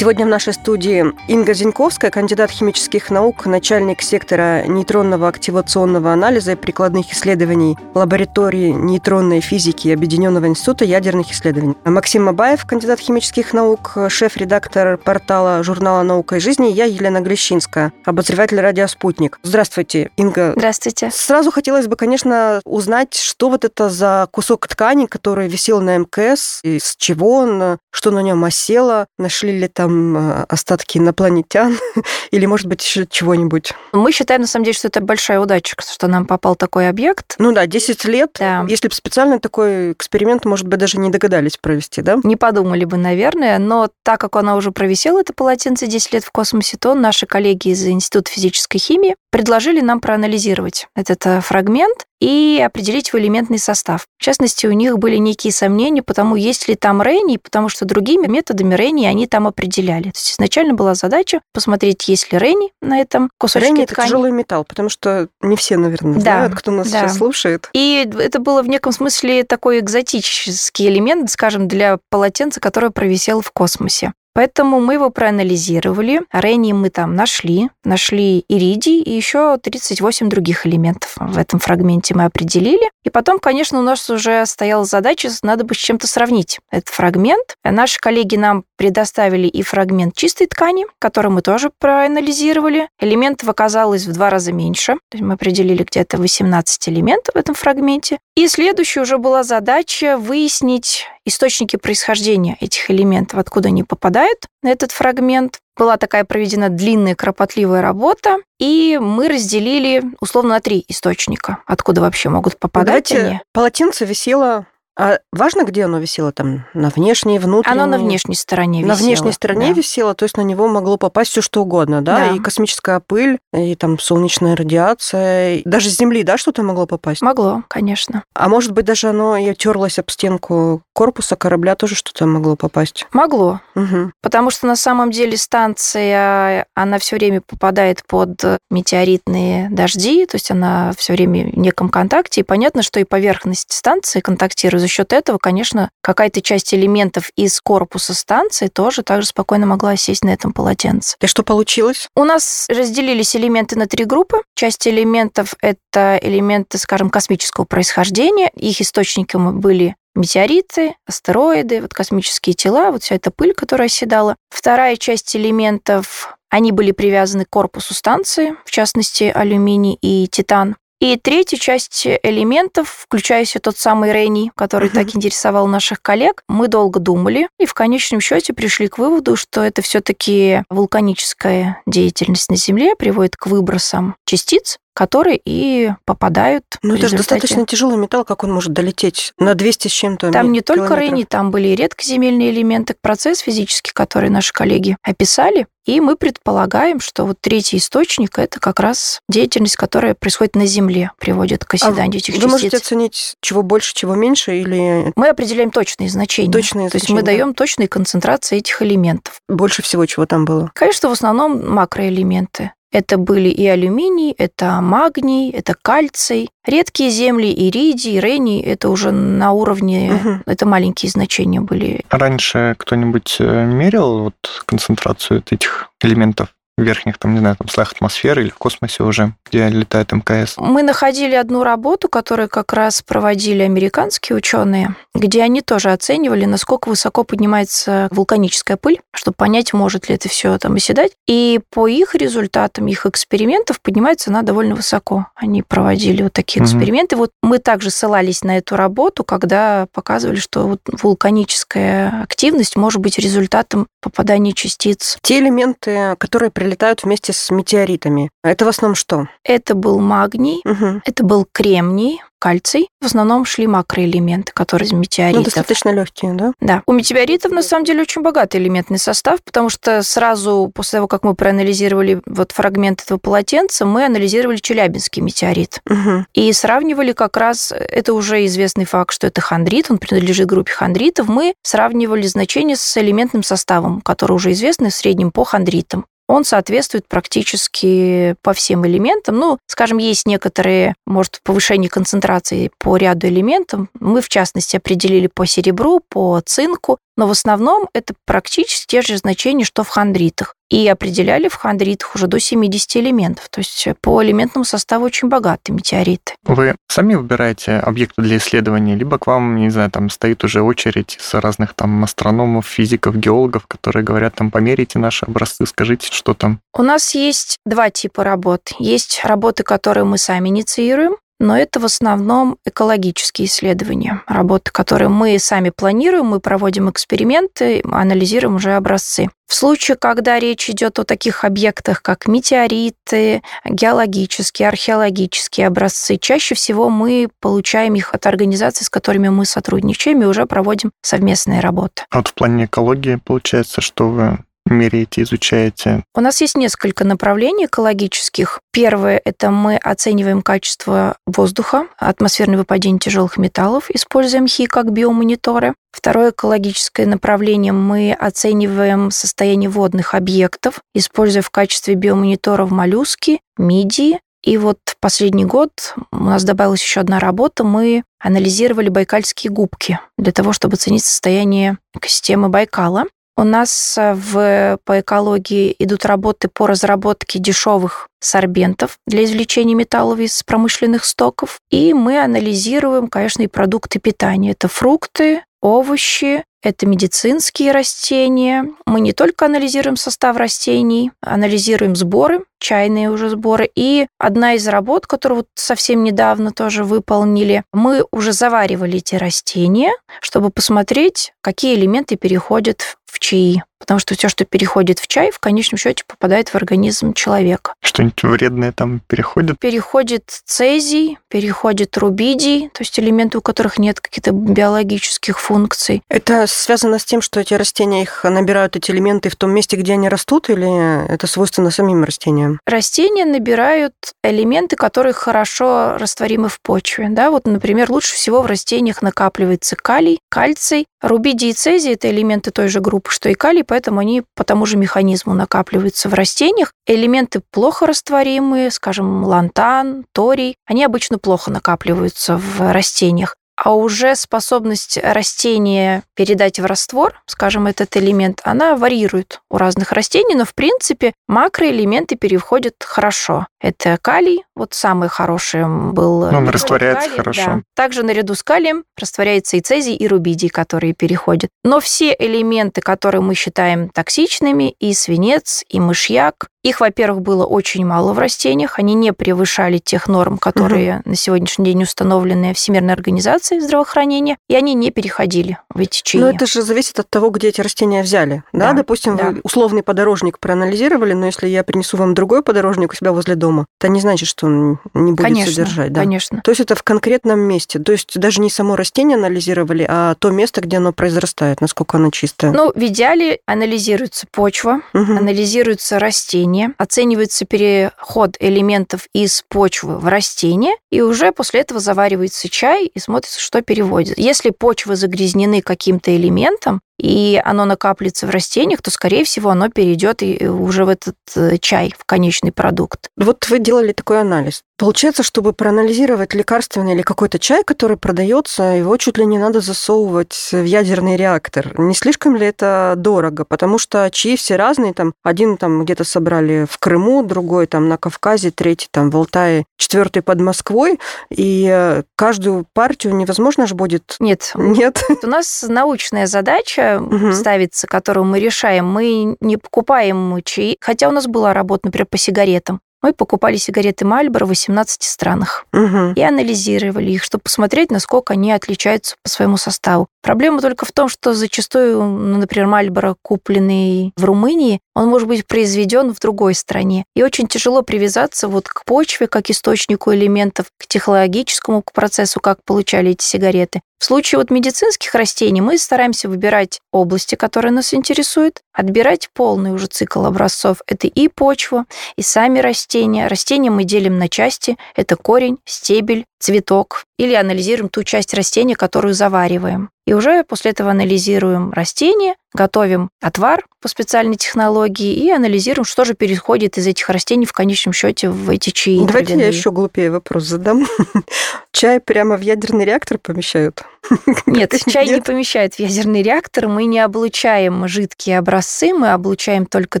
Сегодня 0.00 0.24
в 0.24 0.30
нашей 0.30 0.54
студии 0.54 1.04
Инга 1.28 1.52
Зиньковская, 1.52 2.10
кандидат 2.10 2.50
химических 2.50 3.10
наук, 3.10 3.44
начальник 3.44 4.00
сектора 4.00 4.64
нейтронного 4.66 5.28
активационного 5.28 6.10
анализа 6.10 6.52
и 6.52 6.54
прикладных 6.54 7.12
исследований 7.12 7.76
лаборатории 7.92 8.70
нейтронной 8.70 9.42
физики 9.42 9.88
Объединенного 9.88 10.46
института 10.46 10.86
ядерных 10.86 11.30
исследований. 11.32 11.74
Максим 11.84 12.24
Мабаев, 12.24 12.64
кандидат 12.64 12.98
химических 12.98 13.52
наук, 13.52 13.94
шеф-редактор 14.08 14.96
портала 14.96 15.62
журнала 15.62 16.02
«Наука 16.02 16.36
и 16.36 16.40
жизнь». 16.40 16.64
И 16.64 16.72
я, 16.72 16.86
Елена 16.86 17.20
Глещинская, 17.20 17.92
обозреватель 18.06 18.58
радио 18.58 18.86
«Спутник». 18.86 19.38
Здравствуйте, 19.42 20.12
Инга. 20.16 20.54
Здравствуйте. 20.56 21.10
Сразу 21.12 21.50
хотелось 21.50 21.88
бы, 21.88 21.96
конечно, 21.96 22.62
узнать, 22.64 23.12
что 23.12 23.50
вот 23.50 23.66
это 23.66 23.90
за 23.90 24.28
кусок 24.30 24.66
ткани, 24.66 25.04
который 25.04 25.46
висел 25.46 25.82
на 25.82 25.98
МКС, 25.98 26.60
из 26.62 26.96
чего 26.96 27.34
он, 27.34 27.76
что 27.90 28.10
на 28.10 28.20
нем 28.20 28.42
осело, 28.44 29.06
нашли 29.18 29.60
ли 29.60 29.68
там 29.68 29.89
там 29.90 30.16
э, 30.16 30.44
остатки 30.48 30.98
инопланетян 30.98 31.76
или, 32.30 32.46
может 32.46 32.66
быть, 32.66 32.82
еще 32.84 33.06
чего-нибудь? 33.06 33.72
Мы 33.92 34.12
считаем, 34.12 34.42
на 34.42 34.46
самом 34.46 34.64
деле, 34.64 34.76
что 34.76 34.88
это 34.88 35.00
большая 35.00 35.40
удача, 35.40 35.74
что 35.78 36.06
нам 36.06 36.26
попал 36.26 36.56
такой 36.56 36.88
объект. 36.88 37.34
Ну 37.38 37.52
да, 37.52 37.66
10 37.66 38.04
лет. 38.04 38.36
Да. 38.38 38.64
Если 38.68 38.88
бы 38.88 38.94
специально 38.94 39.38
такой 39.38 39.92
эксперимент, 39.92 40.44
может 40.44 40.66
быть, 40.66 40.78
даже 40.78 40.98
не 40.98 41.10
догадались 41.10 41.56
провести, 41.56 42.02
да? 42.02 42.18
Не 42.22 42.36
подумали 42.36 42.84
бы, 42.84 42.96
наверное, 42.96 43.58
но 43.58 43.88
так 44.02 44.20
как 44.20 44.36
она 44.36 44.56
уже 44.56 44.70
провисела, 44.70 45.20
это 45.20 45.32
полотенце 45.32 45.86
10 45.86 46.12
лет 46.12 46.24
в 46.24 46.30
космосе, 46.30 46.76
то 46.78 46.94
наши 46.94 47.26
коллеги 47.26 47.68
из 47.68 47.84
Института 47.86 48.30
физической 48.30 48.78
химии 48.78 49.16
предложили 49.30 49.80
нам 49.80 50.00
проанализировать 50.00 50.88
этот 50.94 51.24
э, 51.26 51.40
фрагмент 51.40 52.06
и 52.20 52.62
определить 52.64 53.08
его 53.08 53.18
элементный 53.18 53.58
состав. 53.58 54.06
В 54.18 54.22
частности, 54.22 54.66
у 54.66 54.72
них 54.72 54.98
были 54.98 55.16
некие 55.16 55.52
сомнения, 55.52 56.02
потому 56.02 56.36
есть 56.36 56.68
ли 56.68 56.74
там 56.74 57.00
Рейни, 57.00 57.38
потому 57.38 57.68
что 57.68 57.86
другими 57.86 58.26
методами 58.26 58.74
Рейни 58.74 59.06
они 59.06 59.26
там 59.26 59.46
определяли. 59.46 60.04
То 60.04 60.18
есть 60.18 60.32
изначально 60.34 60.74
была 60.74 60.94
задача 60.94 61.40
посмотреть, 61.54 62.06
есть 62.08 62.30
ли 62.32 62.38
Рейни 62.38 62.72
на 62.82 63.00
этом 63.00 63.30
кусочке 63.38 63.68
Рейни 63.68 63.84
ткани. 63.86 63.92
это 63.92 64.02
тяжелый 64.06 64.32
металл, 64.32 64.64
потому 64.64 64.88
что 64.88 65.28
не 65.40 65.56
все, 65.56 65.76
наверное, 65.76 66.14
да, 66.14 66.20
знают, 66.20 66.54
кто 66.54 66.70
нас 66.70 66.90
да. 66.90 67.00
сейчас 67.00 67.16
слушает. 67.16 67.70
И 67.72 68.08
это 68.18 68.38
было 68.38 68.62
в 68.62 68.68
неком 68.68 68.92
смысле 68.92 69.44
такой 69.44 69.78
экзотический 69.80 70.88
элемент, 70.88 71.30
скажем, 71.30 71.68
для 71.68 71.98
полотенца, 72.10 72.60
которое 72.60 72.90
провисело 72.90 73.40
в 73.40 73.50
космосе. 73.52 74.12
Поэтому 74.32 74.80
мы 74.80 74.94
его 74.94 75.10
проанализировали. 75.10 76.22
Рени 76.32 76.72
мы 76.72 76.90
там 76.90 77.14
нашли. 77.14 77.70
Нашли 77.84 78.44
иридий 78.48 79.02
и 79.02 79.10
еще 79.10 79.58
38 79.58 80.28
других 80.28 80.66
элементов 80.66 81.16
в 81.16 81.38
этом 81.38 81.58
фрагменте 81.58 82.14
мы 82.14 82.24
определили. 82.24 82.90
И 83.04 83.10
потом, 83.10 83.38
конечно, 83.38 83.78
у 83.78 83.82
нас 83.82 84.08
уже 84.10 84.44
стояла 84.46 84.84
задача, 84.84 85.30
надо 85.42 85.64
бы 85.64 85.74
с 85.74 85.78
чем-то 85.78 86.06
сравнить 86.06 86.58
этот 86.70 86.88
фрагмент. 86.88 87.56
Наши 87.64 87.98
коллеги 87.98 88.36
нам 88.36 88.64
предоставили 88.76 89.46
и 89.46 89.62
фрагмент 89.62 90.14
чистой 90.14 90.46
ткани, 90.46 90.86
который 90.98 91.30
мы 91.30 91.42
тоже 91.42 91.70
проанализировали. 91.78 92.88
Элементов 93.00 93.48
оказалось 93.48 94.06
в 94.06 94.12
два 94.12 94.30
раза 94.30 94.52
меньше. 94.52 94.94
То 95.10 95.16
есть 95.16 95.24
мы 95.24 95.34
определили 95.34 95.82
где-то 95.82 96.18
18 96.18 96.88
элементов 96.88 97.34
в 97.34 97.38
этом 97.38 97.54
фрагменте. 97.54 98.18
И 98.36 98.48
следующая 98.48 99.00
уже 99.00 99.18
была 99.18 99.42
задача 99.42 100.16
выяснить 100.16 101.06
источники 101.30 101.76
происхождения 101.76 102.56
этих 102.60 102.90
элементов, 102.90 103.38
откуда 103.38 103.68
они 103.68 103.82
попадают 103.82 104.46
на 104.62 104.68
этот 104.68 104.92
фрагмент. 104.92 105.58
Была 105.76 105.96
такая 105.96 106.24
проведена 106.24 106.68
длинная, 106.68 107.14
кропотливая 107.14 107.80
работа, 107.80 108.36
и 108.58 108.98
мы 109.00 109.28
разделили 109.28 110.04
условно 110.20 110.50
на 110.50 110.60
три 110.60 110.84
источника, 110.88 111.58
откуда 111.66 112.02
вообще 112.02 112.28
могут 112.28 112.58
попадать 112.58 113.08
Давайте 113.08 113.28
они. 113.28 113.40
Полотенце 113.54 114.04
висело 114.04 114.66
а 115.00 115.18
важно, 115.32 115.64
где 115.64 115.86
оно 115.86 115.98
висело? 115.98 116.30
Там 116.30 116.66
на 116.74 116.90
внешней, 116.90 117.38
внутренней? 117.38 117.80
Оно 117.80 117.86
на 117.86 117.98
внешней 117.98 118.34
стороне 118.34 118.80
висело. 118.80 118.94
На 118.94 119.02
внешней 119.02 119.32
стороне 119.32 119.68
да. 119.68 119.72
висело, 119.72 120.14
то 120.14 120.24
есть 120.24 120.36
на 120.36 120.42
него 120.42 120.68
могло 120.68 120.98
попасть 120.98 121.30
все 121.30 121.40
что 121.40 121.62
угодно, 121.62 122.02
да? 122.02 122.18
да? 122.18 122.26
И 122.36 122.38
космическая 122.38 123.00
пыль, 123.00 123.38
и 123.54 123.74
там 123.76 123.98
солнечная 123.98 124.54
радиация, 124.54 125.54
и 125.54 125.62
даже 125.64 125.88
с 125.88 125.96
Земли, 125.96 126.22
да, 126.22 126.36
что-то 126.36 126.62
могло 126.62 126.84
попасть? 126.84 127.22
Могло, 127.22 127.62
конечно. 127.68 128.24
А 128.34 128.50
может 128.50 128.72
быть, 128.72 128.84
даже 128.84 129.08
оно 129.08 129.38
и 129.38 129.54
терлось 129.54 129.98
об 129.98 130.10
стенку 130.10 130.82
корпуса 130.92 131.34
корабля, 131.34 131.76
тоже 131.76 131.94
что-то 131.94 132.26
могло 132.26 132.54
попасть? 132.54 133.06
Могло. 133.14 133.62
Угу. 133.74 134.12
Потому 134.20 134.50
что 134.50 134.66
на 134.66 134.76
самом 134.76 135.10
деле 135.10 135.38
станция, 135.38 136.66
она 136.74 136.98
все 136.98 137.16
время 137.16 137.40
попадает 137.40 138.02
под 138.06 138.38
метеоритные 138.70 139.70
дожди, 139.70 140.26
то 140.26 140.36
есть 140.36 140.50
она 140.50 140.92
все 140.94 141.14
время 141.14 141.50
в 141.52 141.58
неком 141.58 141.88
контакте, 141.88 142.42
и 142.42 142.44
понятно, 142.44 142.82
что 142.82 143.00
и 143.00 143.04
поверхность 143.04 143.72
станции 143.72 144.20
контактирует 144.20 144.89
счет 144.90 145.12
этого, 145.12 145.38
конечно, 145.38 145.90
какая-то 146.02 146.42
часть 146.42 146.74
элементов 146.74 147.30
из 147.36 147.60
корпуса 147.60 148.12
станции 148.12 148.68
тоже 148.68 149.02
также 149.02 149.28
спокойно 149.28 149.66
могла 149.66 149.96
сесть 149.96 150.24
на 150.24 150.30
этом 150.30 150.52
полотенце. 150.52 151.16
И 151.20 151.26
что 151.26 151.42
получилось? 151.42 152.08
У 152.14 152.24
нас 152.24 152.66
разделились 152.68 153.34
элементы 153.34 153.78
на 153.78 153.86
три 153.86 154.04
группы. 154.04 154.42
Часть 154.54 154.86
элементов— 154.86 155.54
это 155.62 156.18
элементы, 156.22 156.76
скажем, 156.76 157.08
космического 157.08 157.64
происхождения. 157.64 158.50
Их 158.54 158.80
источниками 158.80 159.52
были 159.52 159.96
метеориты, 160.14 160.94
астероиды, 161.06 161.80
вот 161.80 161.94
космические 161.94 162.54
тела, 162.54 162.90
вот 162.90 163.02
вся 163.02 163.14
эта 163.14 163.30
пыль, 163.30 163.54
которая 163.54 163.86
оседала. 163.86 164.36
Вторая 164.50 164.96
часть 164.96 165.34
элементов 165.36 166.36
они 166.50 166.72
были 166.72 166.90
привязаны 166.90 167.44
к 167.44 167.50
корпусу 167.50 167.94
станции, 167.94 168.56
в 168.64 168.70
частности, 168.70 169.24
алюминий 169.24 169.96
и 170.02 170.26
титан. 170.26 170.76
И 171.00 171.16
третья 171.16 171.56
часть 171.56 172.06
элементов, 172.06 173.04
включая 173.08 173.46
все 173.46 173.58
тот 173.58 173.78
самый 173.78 174.12
Рейни, 174.12 174.52
который 174.54 174.90
uh-huh. 174.90 174.94
так 174.94 175.16
интересовал 175.16 175.66
наших 175.66 176.02
коллег, 176.02 176.42
мы 176.46 176.68
долго 176.68 177.00
думали 177.00 177.48
и 177.58 177.64
в 177.64 177.72
конечном 177.72 178.20
счете 178.20 178.52
пришли 178.52 178.88
к 178.88 178.98
выводу, 178.98 179.34
что 179.34 179.62
это 179.62 179.80
все-таки 179.80 180.62
вулканическая 180.68 181.80
деятельность 181.86 182.50
на 182.50 182.56
Земле 182.56 182.94
приводит 182.96 183.36
к 183.36 183.46
выбросам 183.46 184.14
частиц, 184.26 184.78
которые 184.94 185.40
и 185.44 185.92
попадают. 186.04 186.64
Ну, 186.82 186.94
это 186.94 187.08
же 187.08 187.16
достаточно 187.16 187.64
тяжелый 187.66 187.96
металл, 187.96 188.24
как 188.24 188.44
он 188.44 188.52
может 188.52 188.72
долететь 188.72 189.32
на 189.38 189.54
200 189.54 189.88
с 189.88 189.92
чем-то 189.92 190.30
Там 190.30 190.52
не 190.52 190.60
только 190.60 190.94
Рейни, 190.94 191.24
там 191.24 191.50
были 191.50 191.68
и 191.68 191.76
редкоземельные 191.76 192.50
элементы, 192.50 192.94
процесс 193.00 193.38
физический, 193.38 193.92
который 193.92 194.30
наши 194.30 194.52
коллеги 194.52 194.96
описали. 195.02 195.66
И 195.86 196.00
мы 196.00 196.16
предполагаем, 196.16 197.00
что 197.00 197.24
вот 197.24 197.38
третий 197.40 197.78
источник– 197.78 198.38
это 198.38 198.60
как 198.60 198.80
раз 198.80 199.20
деятельность, 199.28 199.76
которая 199.76 200.14
происходит 200.14 200.54
на 200.54 200.66
Земле, 200.66 201.10
приводит 201.18 201.64
к 201.64 201.74
оседанию 201.74 202.16
а 202.16 202.18
этих 202.18 202.34
вы 202.34 202.40
частиц. 202.40 202.44
Вы 202.44 202.50
можете 202.50 202.76
оценить, 202.76 203.34
чего 203.40 203.62
больше, 203.62 203.94
чего 203.94 204.14
меньше, 204.14 204.60
или… 204.60 205.12
Мы 205.16 205.28
определяем 205.28 205.70
точные 205.70 206.10
значения. 206.10 206.52
Точные 206.52 206.90
То 206.90 206.96
есть 206.96 207.08
мы 207.08 207.22
да? 207.22 207.26
даем 207.26 207.54
точные 207.54 207.88
концентрации 207.88 208.58
этих 208.58 208.82
элементов. 208.82 209.40
Больше 209.48 209.82
всего 209.82 210.04
чего 210.06 210.26
там 210.26 210.44
было? 210.44 210.70
Конечно, 210.74 211.08
в 211.08 211.12
основном 211.12 211.68
макроэлементы. 211.74 212.72
Это 212.92 213.18
были 213.18 213.48
и 213.48 213.66
алюминий, 213.66 214.34
это 214.36 214.80
магний, 214.80 215.50
это 215.50 215.74
кальций. 215.80 216.50
Редкие 216.66 217.10
земли, 217.10 217.52
иридий, 217.52 218.18
рений, 218.18 218.60
это 218.60 218.88
уже 218.88 219.12
на 219.12 219.52
уровне, 219.52 220.12
угу. 220.12 220.40
это 220.46 220.66
маленькие 220.66 221.10
значения 221.10 221.60
были. 221.60 222.04
Раньше 222.10 222.74
кто-нибудь 222.78 223.36
э, 223.38 223.64
мерил 223.64 224.24
вот 224.24 224.62
концентрацию 224.66 225.42
этих 225.50 225.90
элементов? 226.00 226.48
Верхних, 226.82 227.18
там, 227.18 227.34
не 227.34 227.40
знаю, 227.40 227.56
там, 227.56 227.68
слоях 227.68 227.92
атмосферы 227.92 228.42
или 228.42 228.50
в 228.50 228.58
космосе 228.58 229.02
уже, 229.02 229.34
где 229.46 229.68
летает 229.68 230.12
МКС? 230.12 230.54
Мы 230.56 230.82
находили 230.82 231.34
одну 231.34 231.62
работу, 231.62 232.08
которую 232.08 232.48
как 232.48 232.72
раз 232.72 233.02
проводили 233.02 233.62
американские 233.62 234.36
ученые, 234.36 234.94
где 235.14 235.42
они 235.42 235.60
тоже 235.60 235.92
оценивали, 235.92 236.44
насколько 236.44 236.88
высоко 236.88 237.24
поднимается 237.24 238.08
вулканическая 238.10 238.76
пыль, 238.76 239.00
чтобы 239.14 239.34
понять, 239.36 239.72
может 239.72 240.08
ли 240.08 240.14
это 240.14 240.28
все 240.28 240.56
там 240.58 240.74
оседать. 240.74 241.12
И 241.26 241.60
по 241.70 241.86
их 241.86 242.14
результатам, 242.14 242.88
их 242.88 243.06
экспериментов 243.06 243.80
поднимается 243.80 244.30
она 244.30 244.42
довольно 244.42 244.74
высоко. 244.74 245.26
Они 245.34 245.62
проводили 245.62 246.22
вот 246.22 246.32
такие 246.32 246.62
угу. 246.62 246.70
эксперименты. 246.70 247.16
Вот 247.16 247.32
мы 247.42 247.58
также 247.58 247.90
ссылались 247.90 248.42
на 248.42 248.58
эту 248.58 248.76
работу, 248.76 249.24
когда 249.24 249.86
показывали, 249.92 250.38
что 250.38 250.66
вот 250.66 250.80
вулканическая 250.86 252.22
активность 252.22 252.76
может 252.76 253.00
быть 253.00 253.18
результатом 253.18 253.88
попадания 254.00 254.52
частиц. 254.52 255.18
Те 255.22 255.40
элементы, 255.40 256.16
которые 256.18 256.50
прилетают 256.70 257.02
вместе 257.02 257.32
с 257.32 257.50
метеоритами, 257.50 258.30
это 258.44 258.64
в 258.64 258.68
основном 258.68 258.94
что? 258.94 259.26
Это 259.44 259.74
был 259.74 259.98
магний, 259.98 260.60
угу. 260.64 261.02
это 261.04 261.24
был 261.24 261.44
кремний, 261.50 262.22
кальций. 262.40 262.88
В 263.00 263.06
основном 263.06 263.44
шли 263.44 263.66
макроэлементы, 263.66 264.52
которые 264.52 264.86
из 264.86 264.92
метеоритов. 264.92 265.40
Ну, 265.40 265.44
достаточно 265.44 265.90
легкие, 265.90 266.32
да? 266.32 266.52
Да. 266.60 266.82
У 266.86 266.92
метеоритов, 266.92 267.52
на 267.52 267.62
самом 267.62 267.84
деле, 267.84 268.02
очень 268.02 268.22
богатый 268.22 268.56
элементный 268.56 268.98
состав, 268.98 269.42
потому 269.44 269.68
что 269.68 270.02
сразу 270.02 270.70
после 270.74 270.98
того, 270.98 271.06
как 271.06 271.22
мы 271.22 271.34
проанализировали 271.34 272.22
вот 272.26 272.52
фрагмент 272.52 273.02
этого 273.02 273.18
полотенца, 273.18 273.84
мы 273.84 274.06
анализировали 274.06 274.56
Челябинский 274.56 275.22
метеорит. 275.22 275.80
Угу. 275.88 276.24
И 276.32 276.52
сравнивали 276.52 277.12
как 277.12 277.36
раз, 277.36 277.72
это 277.72 278.14
уже 278.14 278.46
известный 278.46 278.86
факт, 278.86 279.14
что 279.14 279.26
это 279.26 279.40
хондрит, 279.40 279.90
он 279.90 279.98
принадлежит 279.98 280.46
группе 280.46 280.72
хондритов, 280.72 281.28
мы 281.28 281.52
сравнивали 281.62 282.26
значение 282.26 282.76
с 282.76 282.96
элементным 282.96 283.42
составом, 283.42 284.00
который 284.00 284.32
уже 284.32 284.52
известный 284.52 284.90
в 284.90 284.94
среднем 284.94 285.30
по 285.30 285.44
хондритам 285.44 286.06
он 286.30 286.44
соответствует 286.44 287.08
практически 287.08 288.36
по 288.42 288.52
всем 288.52 288.86
элементам. 288.86 289.36
Ну, 289.36 289.58
скажем, 289.66 289.98
есть 289.98 290.26
некоторые, 290.26 290.94
может, 291.04 291.40
повышение 291.42 291.90
концентрации 291.90 292.70
по 292.78 292.96
ряду 292.96 293.26
элементов. 293.26 293.88
Мы, 293.98 294.20
в 294.20 294.28
частности, 294.28 294.76
определили 294.76 295.26
по 295.26 295.44
серебру, 295.44 296.00
по 296.08 296.40
цинку, 296.46 296.98
но 297.20 297.26
в 297.26 297.32
основном 297.32 297.86
это 297.92 298.14
практически 298.24 298.86
те 298.86 299.02
же 299.02 299.18
значения, 299.18 299.66
что 299.66 299.84
в 299.84 299.88
хондритах. 299.90 300.54
И 300.70 300.88
определяли 300.88 301.48
в 301.48 301.54
хондритах 301.54 302.14
уже 302.14 302.28
до 302.28 302.40
70 302.40 302.96
элементов. 302.96 303.50
То 303.50 303.58
есть 303.58 303.86
по 304.00 304.24
элементному 304.24 304.64
составу 304.64 305.04
очень 305.04 305.28
богатые 305.28 305.76
метеориты. 305.76 306.32
Вы 306.44 306.76
сами 306.88 307.16
выбираете 307.16 307.72
объекты 307.72 308.22
для 308.22 308.38
исследования, 308.38 308.94
либо 308.94 309.18
к 309.18 309.26
вам, 309.26 309.56
не 309.56 309.68
знаю, 309.68 309.90
там 309.90 310.08
стоит 310.08 310.44
уже 310.44 310.62
очередь 310.62 311.18
с 311.20 311.38
разных 311.38 311.74
там 311.74 312.02
астрономов, 312.04 312.66
физиков, 312.66 313.14
геологов, 313.16 313.66
которые 313.66 314.02
говорят, 314.02 314.36
там, 314.36 314.50
померите 314.50 314.98
наши 314.98 315.26
образцы, 315.26 315.66
скажите, 315.66 316.08
что 316.10 316.32
там? 316.32 316.60
У 316.72 316.82
нас 316.82 317.14
есть 317.14 317.58
два 317.66 317.90
типа 317.90 318.24
работ. 318.24 318.72
Есть 318.78 319.20
работы, 319.24 319.62
которые 319.62 320.04
мы 320.04 320.16
сами 320.16 320.48
инициируем, 320.48 321.16
но 321.40 321.58
это 321.58 321.80
в 321.80 321.84
основном 321.84 322.58
экологические 322.64 323.48
исследования, 323.48 324.22
работы, 324.26 324.70
которые 324.70 325.08
мы 325.08 325.38
сами 325.38 325.70
планируем, 325.70 326.26
мы 326.26 326.38
проводим 326.38 326.88
эксперименты, 326.90 327.82
анализируем 327.90 328.56
уже 328.56 328.74
образцы. 328.74 329.30
В 329.48 329.54
случае, 329.54 329.96
когда 329.96 330.38
речь 330.38 330.70
идет 330.70 331.00
о 331.00 331.04
таких 331.04 331.44
объектах, 331.44 332.02
как 332.02 332.28
метеориты, 332.28 333.42
геологические, 333.64 334.68
археологические 334.68 335.66
образцы, 335.66 336.18
чаще 336.18 336.54
всего 336.54 336.88
мы 336.88 337.28
получаем 337.40 337.94
их 337.96 338.14
от 338.14 338.26
организаций, 338.26 338.86
с 338.86 338.90
которыми 338.90 339.28
мы 339.28 339.46
сотрудничаем 339.46 340.22
и 340.22 340.26
уже 340.26 340.46
проводим 340.46 340.92
совместные 341.02 341.58
работы. 341.58 342.04
А 342.10 342.18
вот 342.18 342.28
в 342.28 342.34
плане 342.34 342.66
экологии 342.66 343.16
получается, 343.16 343.80
что 343.80 344.08
вы 344.08 344.38
меряете, 344.70 345.22
изучаете? 345.22 346.04
У 346.14 346.20
нас 346.20 346.40
есть 346.40 346.56
несколько 346.56 347.04
направлений 347.04 347.66
экологических. 347.66 348.60
Первое– 348.72 349.20
это 349.24 349.50
мы 349.50 349.76
оцениваем 349.76 350.42
качество 350.42 351.16
воздуха, 351.26 351.86
атмосферное 351.98 352.58
выпадение 352.58 352.98
тяжелых 352.98 353.36
металлов, 353.36 353.90
используем 353.90 354.46
ХИ 354.46 354.66
как 354.66 354.92
биомониторы. 354.92 355.74
Второе 355.92 356.30
экологическое 356.30 357.06
направление 357.06 357.72
мы 357.72 358.12
оцениваем 358.12 359.10
состояние 359.10 359.68
водных 359.68 360.14
объектов, 360.14 360.80
используя 360.94 361.42
в 361.42 361.50
качестве 361.50 361.94
биомониторов 361.94 362.70
моллюски, 362.70 363.40
мидии, 363.58 364.20
и 364.42 364.56
вот 364.56 364.78
последний 365.00 365.44
год 365.44 365.94
у 366.12 366.24
нас 366.24 366.44
добавилась 366.44 366.80
еще 366.80 367.00
одна 367.00 367.18
работа. 367.18 367.62
Мы 367.62 368.04
анализировали 368.18 368.88
байкальские 368.88 369.52
губки 369.52 370.00
для 370.16 370.32
того, 370.32 370.52
чтобы 370.52 370.74
оценить 370.74 371.04
состояние 371.04 371.78
экосистемы 371.94 372.48
Байкала. 372.48 373.04
У 373.40 373.44
нас 373.44 373.96
э, 373.96 374.12
в, 374.12 374.78
по 374.84 375.00
экологии 375.00 375.74
идут 375.78 376.04
работы 376.04 376.48
по 376.52 376.66
разработке 376.66 377.38
дешевых 377.38 378.08
сорбентов 378.20 378.98
для 379.06 379.24
извлечения 379.24 379.74
металлов 379.74 380.18
из 380.18 380.42
промышленных 380.42 381.06
стоков. 381.06 381.58
И 381.70 381.94
мы 381.94 382.22
анализируем, 382.22 383.08
конечно, 383.08 383.40
и 383.40 383.46
продукты 383.46 383.98
питания. 383.98 384.50
Это 384.50 384.68
фрукты, 384.68 385.42
овощи, 385.62 386.44
это 386.62 386.86
медицинские 386.86 387.72
растения. 387.72 388.66
Мы 388.86 389.00
не 389.00 389.12
только 389.12 389.46
анализируем 389.46 389.96
состав 389.96 390.36
растений, 390.36 391.10
анализируем 391.20 391.96
сборы, 391.96 392.44
чайные 392.58 393.10
уже 393.10 393.30
сборы. 393.30 393.70
И 393.74 394.06
одна 394.18 394.54
из 394.54 394.68
работ, 394.68 395.06
которую 395.06 395.38
вот 395.38 395.48
совсем 395.54 396.04
недавно 396.04 396.52
тоже 396.52 396.84
выполнили, 396.84 397.64
мы 397.72 398.04
уже 398.12 398.32
заваривали 398.32 398.98
эти 398.98 399.14
растения, 399.16 399.92
чтобы 400.20 400.50
посмотреть, 400.50 401.32
какие 401.40 401.74
элементы 401.74 402.16
переходят 402.16 402.96
в 403.06 403.18
чаи. 403.18 403.62
Потому 403.78 403.98
что 403.98 404.14
все, 404.14 404.28
что 404.28 404.44
переходит 404.44 404.98
в 404.98 405.06
чай, 405.06 405.30
в 405.30 405.38
конечном 405.38 405.78
счете 405.78 406.04
попадает 406.06 406.50
в 406.50 406.54
организм 406.54 407.14
человека. 407.14 407.72
Что-нибудь 407.82 408.22
вредное 408.22 408.72
там 408.72 409.00
переходит? 409.06 409.58
Переходит 409.58 410.24
цезий, 410.26 411.18
переходит 411.28 411.96
рубидий, 411.96 412.68
то 412.68 412.82
есть 412.82 413.00
элементы, 413.00 413.38
у 413.38 413.40
которых 413.40 413.78
нет 413.78 414.00
каких-то 414.00 414.32
биологических 414.32 415.40
функций. 415.40 416.02
Это 416.10 416.46
связано 416.52 416.98
с 416.98 417.04
тем, 417.04 417.20
что 417.20 417.40
эти 417.40 417.54
растения 417.54 418.02
их 418.02 418.24
набирают 418.24 418.76
эти 418.76 418.90
элементы 418.90 419.28
в 419.28 419.36
том 419.36 419.50
месте, 419.50 419.76
где 419.76 419.94
они 419.94 420.08
растут, 420.08 420.50
или 420.50 421.06
это 421.08 421.26
свойственно 421.26 421.70
самим 421.70 422.04
растениям? 422.04 422.60
Растения 422.66 423.24
набирают 423.24 423.94
элементы, 424.22 424.76
которые 424.76 425.12
хорошо 425.12 425.96
растворимы 425.98 426.48
в 426.48 426.60
почве. 426.62 427.08
Да? 427.10 427.30
Вот, 427.30 427.46
например, 427.46 427.90
лучше 427.90 428.14
всего 428.14 428.42
в 428.42 428.46
растениях 428.46 429.02
накапливается 429.02 429.76
калий, 429.76 430.18
кальций, 430.30 430.86
рубидий 431.02 431.50
и 431.50 431.54
цезий– 431.54 431.92
это 431.94 432.10
элементы 432.10 432.50
той 432.50 432.68
же 432.68 432.80
группы, 432.80 433.10
что 433.10 433.28
и 433.28 433.34
калий, 433.34 433.64
поэтому 433.64 434.00
они 434.00 434.22
по 434.34 434.44
тому 434.44 434.66
же 434.66 434.76
механизму 434.76 435.34
накапливаются 435.34 436.08
в 436.08 436.14
растениях. 436.14 436.72
Элементы 436.86 437.42
плохо 437.50 437.86
растворимые, 437.86 438.70
скажем, 438.70 439.24
лантан, 439.24 440.04
торий, 440.12 440.56
они 440.66 440.84
обычно 440.84 441.18
плохо 441.18 441.50
накапливаются 441.50 442.36
в 442.36 442.72
растениях 442.72 443.34
а 443.62 443.74
уже 443.74 444.16
способность 444.16 444.98
растения 445.02 446.02
передать 446.14 446.58
в 446.58 446.64
раствор, 446.64 447.20
скажем, 447.26 447.66
этот 447.66 447.94
элемент, 447.96 448.40
она 448.42 448.74
варьирует 448.74 449.42
у 449.50 449.58
разных 449.58 449.92
растений, 449.92 450.34
но 450.34 450.46
в 450.46 450.54
принципе 450.54 451.12
макроэлементы 451.28 452.16
переходят 452.16 452.74
хорошо. 452.80 453.46
Это 453.60 453.98
калий, 454.00 454.44
вот 454.56 454.72
самый 454.72 455.08
хороший 455.08 455.64
был. 455.66 456.22
Он 456.22 456.48
растворяется 456.48 457.08
калий, 457.08 457.16
хорошо. 457.16 457.44
Да. 457.46 457.62
Также 457.74 458.02
наряду 458.02 458.34
с 458.34 458.42
калием 458.42 458.84
растворяется 458.98 459.56
и 459.56 459.60
цезий, 459.60 459.94
и 459.94 460.08
рубидий, 460.08 460.48
которые 460.48 460.94
переходят. 460.94 461.50
Но 461.62 461.80
все 461.80 462.14
элементы, 462.18 462.80
которые 462.80 463.20
мы 463.20 463.34
считаем 463.34 463.90
токсичными, 463.90 464.74
и 464.78 464.94
свинец, 464.94 465.62
и 465.68 465.78
мышьяк, 465.78 466.48
их, 466.62 466.80
во-первых, 466.80 467.22
было 467.22 467.46
очень 467.46 467.86
мало 467.86 468.12
в 468.12 468.18
растениях, 468.18 468.78
они 468.78 468.92
не 468.92 469.14
превышали 469.14 469.78
тех 469.78 470.08
норм, 470.08 470.36
которые 470.36 470.96
угу. 470.96 471.10
на 471.10 471.16
сегодняшний 471.16 471.64
день 471.64 471.84
установлены 471.84 472.52
Всемирной 472.52 472.92
организацией 472.92 473.60
здравоохранения, 473.60 474.36
и 474.48 474.54
они 474.54 474.74
не 474.74 474.90
переходили 474.90 475.56
в 475.70 475.80
эти 475.80 476.02
чаи. 476.02 476.20
Но 476.20 476.28
это 476.28 476.46
же 476.46 476.60
зависит 476.60 476.98
от 476.98 477.08
того, 477.08 477.30
где 477.30 477.48
эти 477.48 477.62
растения 477.62 478.02
взяли. 478.02 478.42
Да, 478.52 478.70
да 478.70 478.72
допустим, 478.74 479.16
да. 479.16 479.30
вы 479.30 479.40
условный 479.42 479.82
подорожник 479.82 480.38
проанализировали, 480.38 481.14
но 481.14 481.26
если 481.26 481.48
я 481.48 481.64
принесу 481.64 481.96
вам 481.96 482.12
другой 482.12 482.42
подорожник 482.42 482.92
у 482.92 482.94
себя 482.94 483.12
возле 483.12 483.36
дома, 483.36 483.49
это 483.78 483.88
не 483.88 484.00
значит, 484.00 484.28
что 484.28 484.46
он 484.46 484.78
не 484.94 485.12
будет 485.12 485.22
конечно, 485.22 485.52
содержать. 485.52 485.92
Да? 485.92 486.00
Конечно. 486.00 486.40
То 486.42 486.50
есть 486.50 486.60
это 486.60 486.74
в 486.74 486.82
конкретном 486.82 487.40
месте. 487.40 487.78
То 487.78 487.92
есть 487.92 488.18
даже 488.18 488.40
не 488.40 488.50
само 488.50 488.76
растение 488.76 489.16
анализировали, 489.16 489.86
а 489.88 490.14
то 490.14 490.30
место, 490.30 490.60
где 490.60 490.78
оно 490.78 490.92
произрастает, 490.92 491.60
насколько 491.60 491.96
оно 491.96 492.10
чистое. 492.10 492.52
Ну, 492.52 492.72
в 492.74 492.86
идеале 492.86 493.40
анализируется 493.46 494.26
почва, 494.30 494.80
угу. 494.92 495.12
анализируется 495.12 495.98
растение, 495.98 496.74
оценивается 496.78 497.44
переход 497.44 498.36
элементов 498.40 499.06
из 499.12 499.42
почвы 499.48 499.98
в 499.98 500.06
растение, 500.08 500.74
и 500.90 501.00
уже 501.00 501.32
после 501.32 501.60
этого 501.60 501.80
заваривается 501.80 502.48
чай 502.48 502.86
и 502.86 502.98
смотрится, 502.98 503.40
что 503.40 503.62
переводит. 503.62 504.18
Если 504.18 504.50
почвы 504.50 504.96
загрязнены 504.96 505.62
каким-то 505.62 506.14
элементом, 506.14 506.80
и 507.00 507.40
оно 507.44 507.64
накапливается 507.64 508.26
в 508.26 508.30
растениях, 508.30 508.82
то, 508.82 508.90
скорее 508.90 509.24
всего, 509.24 509.50
оно 509.50 509.68
перейдет 509.70 510.22
и 510.22 510.46
уже 510.46 510.84
в 510.84 510.88
этот 510.88 511.16
э, 511.34 511.56
чай, 511.58 511.94
в 511.98 512.04
конечный 512.04 512.52
продукт. 512.52 513.08
Вот 513.16 513.48
вы 513.48 513.58
делали 513.58 513.92
такой 513.92 514.20
анализ. 514.20 514.62
Получается, 514.80 515.22
чтобы 515.22 515.52
проанализировать 515.52 516.32
лекарственный 516.32 516.94
или 516.94 517.02
какой-то 517.02 517.38
чай, 517.38 517.62
который 517.64 517.98
продается, 517.98 518.62
его 518.62 518.96
чуть 518.96 519.18
ли 519.18 519.26
не 519.26 519.38
надо 519.38 519.60
засовывать 519.60 520.48
в 520.52 520.64
ядерный 520.64 521.16
реактор. 521.16 521.78
Не 521.78 521.94
слишком 521.94 522.34
ли 522.34 522.46
это 522.46 522.94
дорого? 522.96 523.44
Потому 523.44 523.76
что 523.76 524.08
чаи 524.10 524.36
все 524.36 524.56
разные. 524.56 524.94
Там 524.94 525.12
один 525.22 525.58
там 525.58 525.84
где-то 525.84 526.04
собрали 526.04 526.66
в 526.68 526.78
Крыму, 526.78 527.22
другой 527.22 527.66
там 527.66 527.88
на 527.88 527.98
Кавказе, 527.98 528.52
третий 528.52 528.88
там 528.90 529.10
в 529.10 529.16
Алтае, 529.18 529.66
четвертый 529.76 530.22
под 530.22 530.40
Москвой. 530.40 530.98
И 531.28 531.68
э, 531.70 532.04
каждую 532.16 532.64
партию 532.72 533.14
невозможно 533.14 533.66
же 533.66 533.74
будет... 533.74 534.16
Нет. 534.18 534.52
Нет. 534.54 535.02
У 535.22 535.26
нас 535.26 535.62
научная 535.68 536.26
задача 536.26 536.89
угу. 536.98 537.32
ставится, 537.32 537.86
которую 537.86 538.24
мы 538.24 538.40
решаем. 538.40 538.86
Мы 538.86 539.36
не 539.40 539.56
покупаем 539.56 540.40
чаи, 540.44 540.76
хотя 540.80 541.08
у 541.08 541.12
нас 541.12 541.26
была 541.26 541.54
работа, 541.54 541.82
например, 541.86 542.06
по 542.06 542.18
сигаретам. 542.18 542.80
Мы 543.02 543.14
покупали 543.14 543.56
сигареты 543.56 544.04
Мальборо 544.04 544.44
в 544.44 544.48
18 544.48 545.02
странах 545.02 545.64
угу. 545.72 546.12
и 546.14 546.20
анализировали 546.20 547.12
их, 547.12 547.24
чтобы 547.24 547.42
посмотреть, 547.42 547.90
насколько 547.90 548.34
они 548.34 548.52
отличаются 548.52 549.16
по 549.22 549.30
своему 549.30 549.56
составу. 549.56 550.08
Проблема 550.22 550.60
только 550.60 550.84
в 550.84 550.92
том, 550.92 551.08
что 551.08 551.32
зачастую, 551.32 552.02
ну, 552.04 552.38
например, 552.38 552.66
Мальборо, 552.66 553.16
купленный 553.22 554.12
в 554.16 554.24
Румынии, 554.24 554.80
он 554.94 555.08
может 555.08 555.26
быть 555.26 555.46
произведен 555.46 556.12
в 556.12 556.20
другой 556.20 556.54
стране. 556.54 557.04
И 557.16 557.22
очень 557.22 557.46
тяжело 557.46 557.82
привязаться 557.82 558.48
вот 558.48 558.68
к 558.68 558.84
почве, 558.84 559.26
как 559.28 559.48
источнику 559.50 560.14
элементов, 560.14 560.66
к 560.78 560.86
технологическому 560.86 561.82
процессу, 561.92 562.40
как 562.40 562.62
получали 562.64 563.12
эти 563.12 563.24
сигареты. 563.24 563.80
В 563.98 564.04
случае 564.06 564.38
вот 564.38 564.50
медицинских 564.50 565.14
растений 565.14 565.60
мы 565.60 565.76
стараемся 565.76 566.28
выбирать 566.28 566.80
области, 566.90 567.34
которые 567.34 567.70
нас 567.70 567.92
интересуют, 567.92 568.62
отбирать 568.72 569.28
полный 569.34 569.72
уже 569.72 569.88
цикл 569.88 570.24
образцов. 570.24 570.78
Это 570.86 571.06
и 571.06 571.28
почва, 571.28 571.84
и 572.16 572.22
сами 572.22 572.60
растения. 572.60 573.26
Растения 573.26 573.70
мы 573.70 573.84
делим 573.84 574.18
на 574.18 574.30
части. 574.30 574.78
Это 574.96 575.16
корень, 575.16 575.58
стебель, 575.66 576.24
цветок. 576.40 577.04
Или 577.18 577.34
анализируем 577.34 577.88
ту 577.88 578.02
часть 578.02 578.34
растения, 578.34 578.74
которую 578.74 579.14
завариваем. 579.14 579.90
И 580.06 580.14
уже 580.14 580.42
после 580.42 580.72
этого 580.72 580.90
анализируем 580.90 581.72
растение, 581.72 582.34
готовим 582.52 583.10
отвар 583.20 583.64
по 583.80 583.88
специальной 583.88 584.36
технологии 584.36 585.14
и 585.14 585.30
анализируем, 585.30 585.84
что 585.84 586.04
же 586.04 586.14
переходит 586.14 586.78
из 586.78 586.86
этих 586.86 587.08
растений 587.10 587.46
в 587.46 587.52
конечном 587.52 587.92
счете 587.92 588.28
в 588.28 588.50
эти 588.50 588.70
чаи. 588.70 589.06
Давайте 589.06 589.38
я 589.38 589.46
еще 589.46 589.70
глупее 589.70 590.10
вопрос 590.10 590.44
задам. 590.44 590.86
Чай 591.72 592.00
прямо 592.00 592.36
в 592.36 592.40
ядерный 592.40 592.84
реактор 592.84 593.18
помещают? 593.18 593.84
Нет, 594.46 594.74
чай 594.88 595.08
не 595.08 595.20
помещают 595.20 595.74
в 595.74 595.78
ядерный 595.80 596.22
реактор. 596.22 596.68
Мы 596.68 596.84
не 596.84 597.00
облучаем 597.00 597.86
жидкие 597.86 598.38
образцы, 598.38 598.92
мы 598.92 599.12
облучаем 599.12 599.66
только 599.66 600.00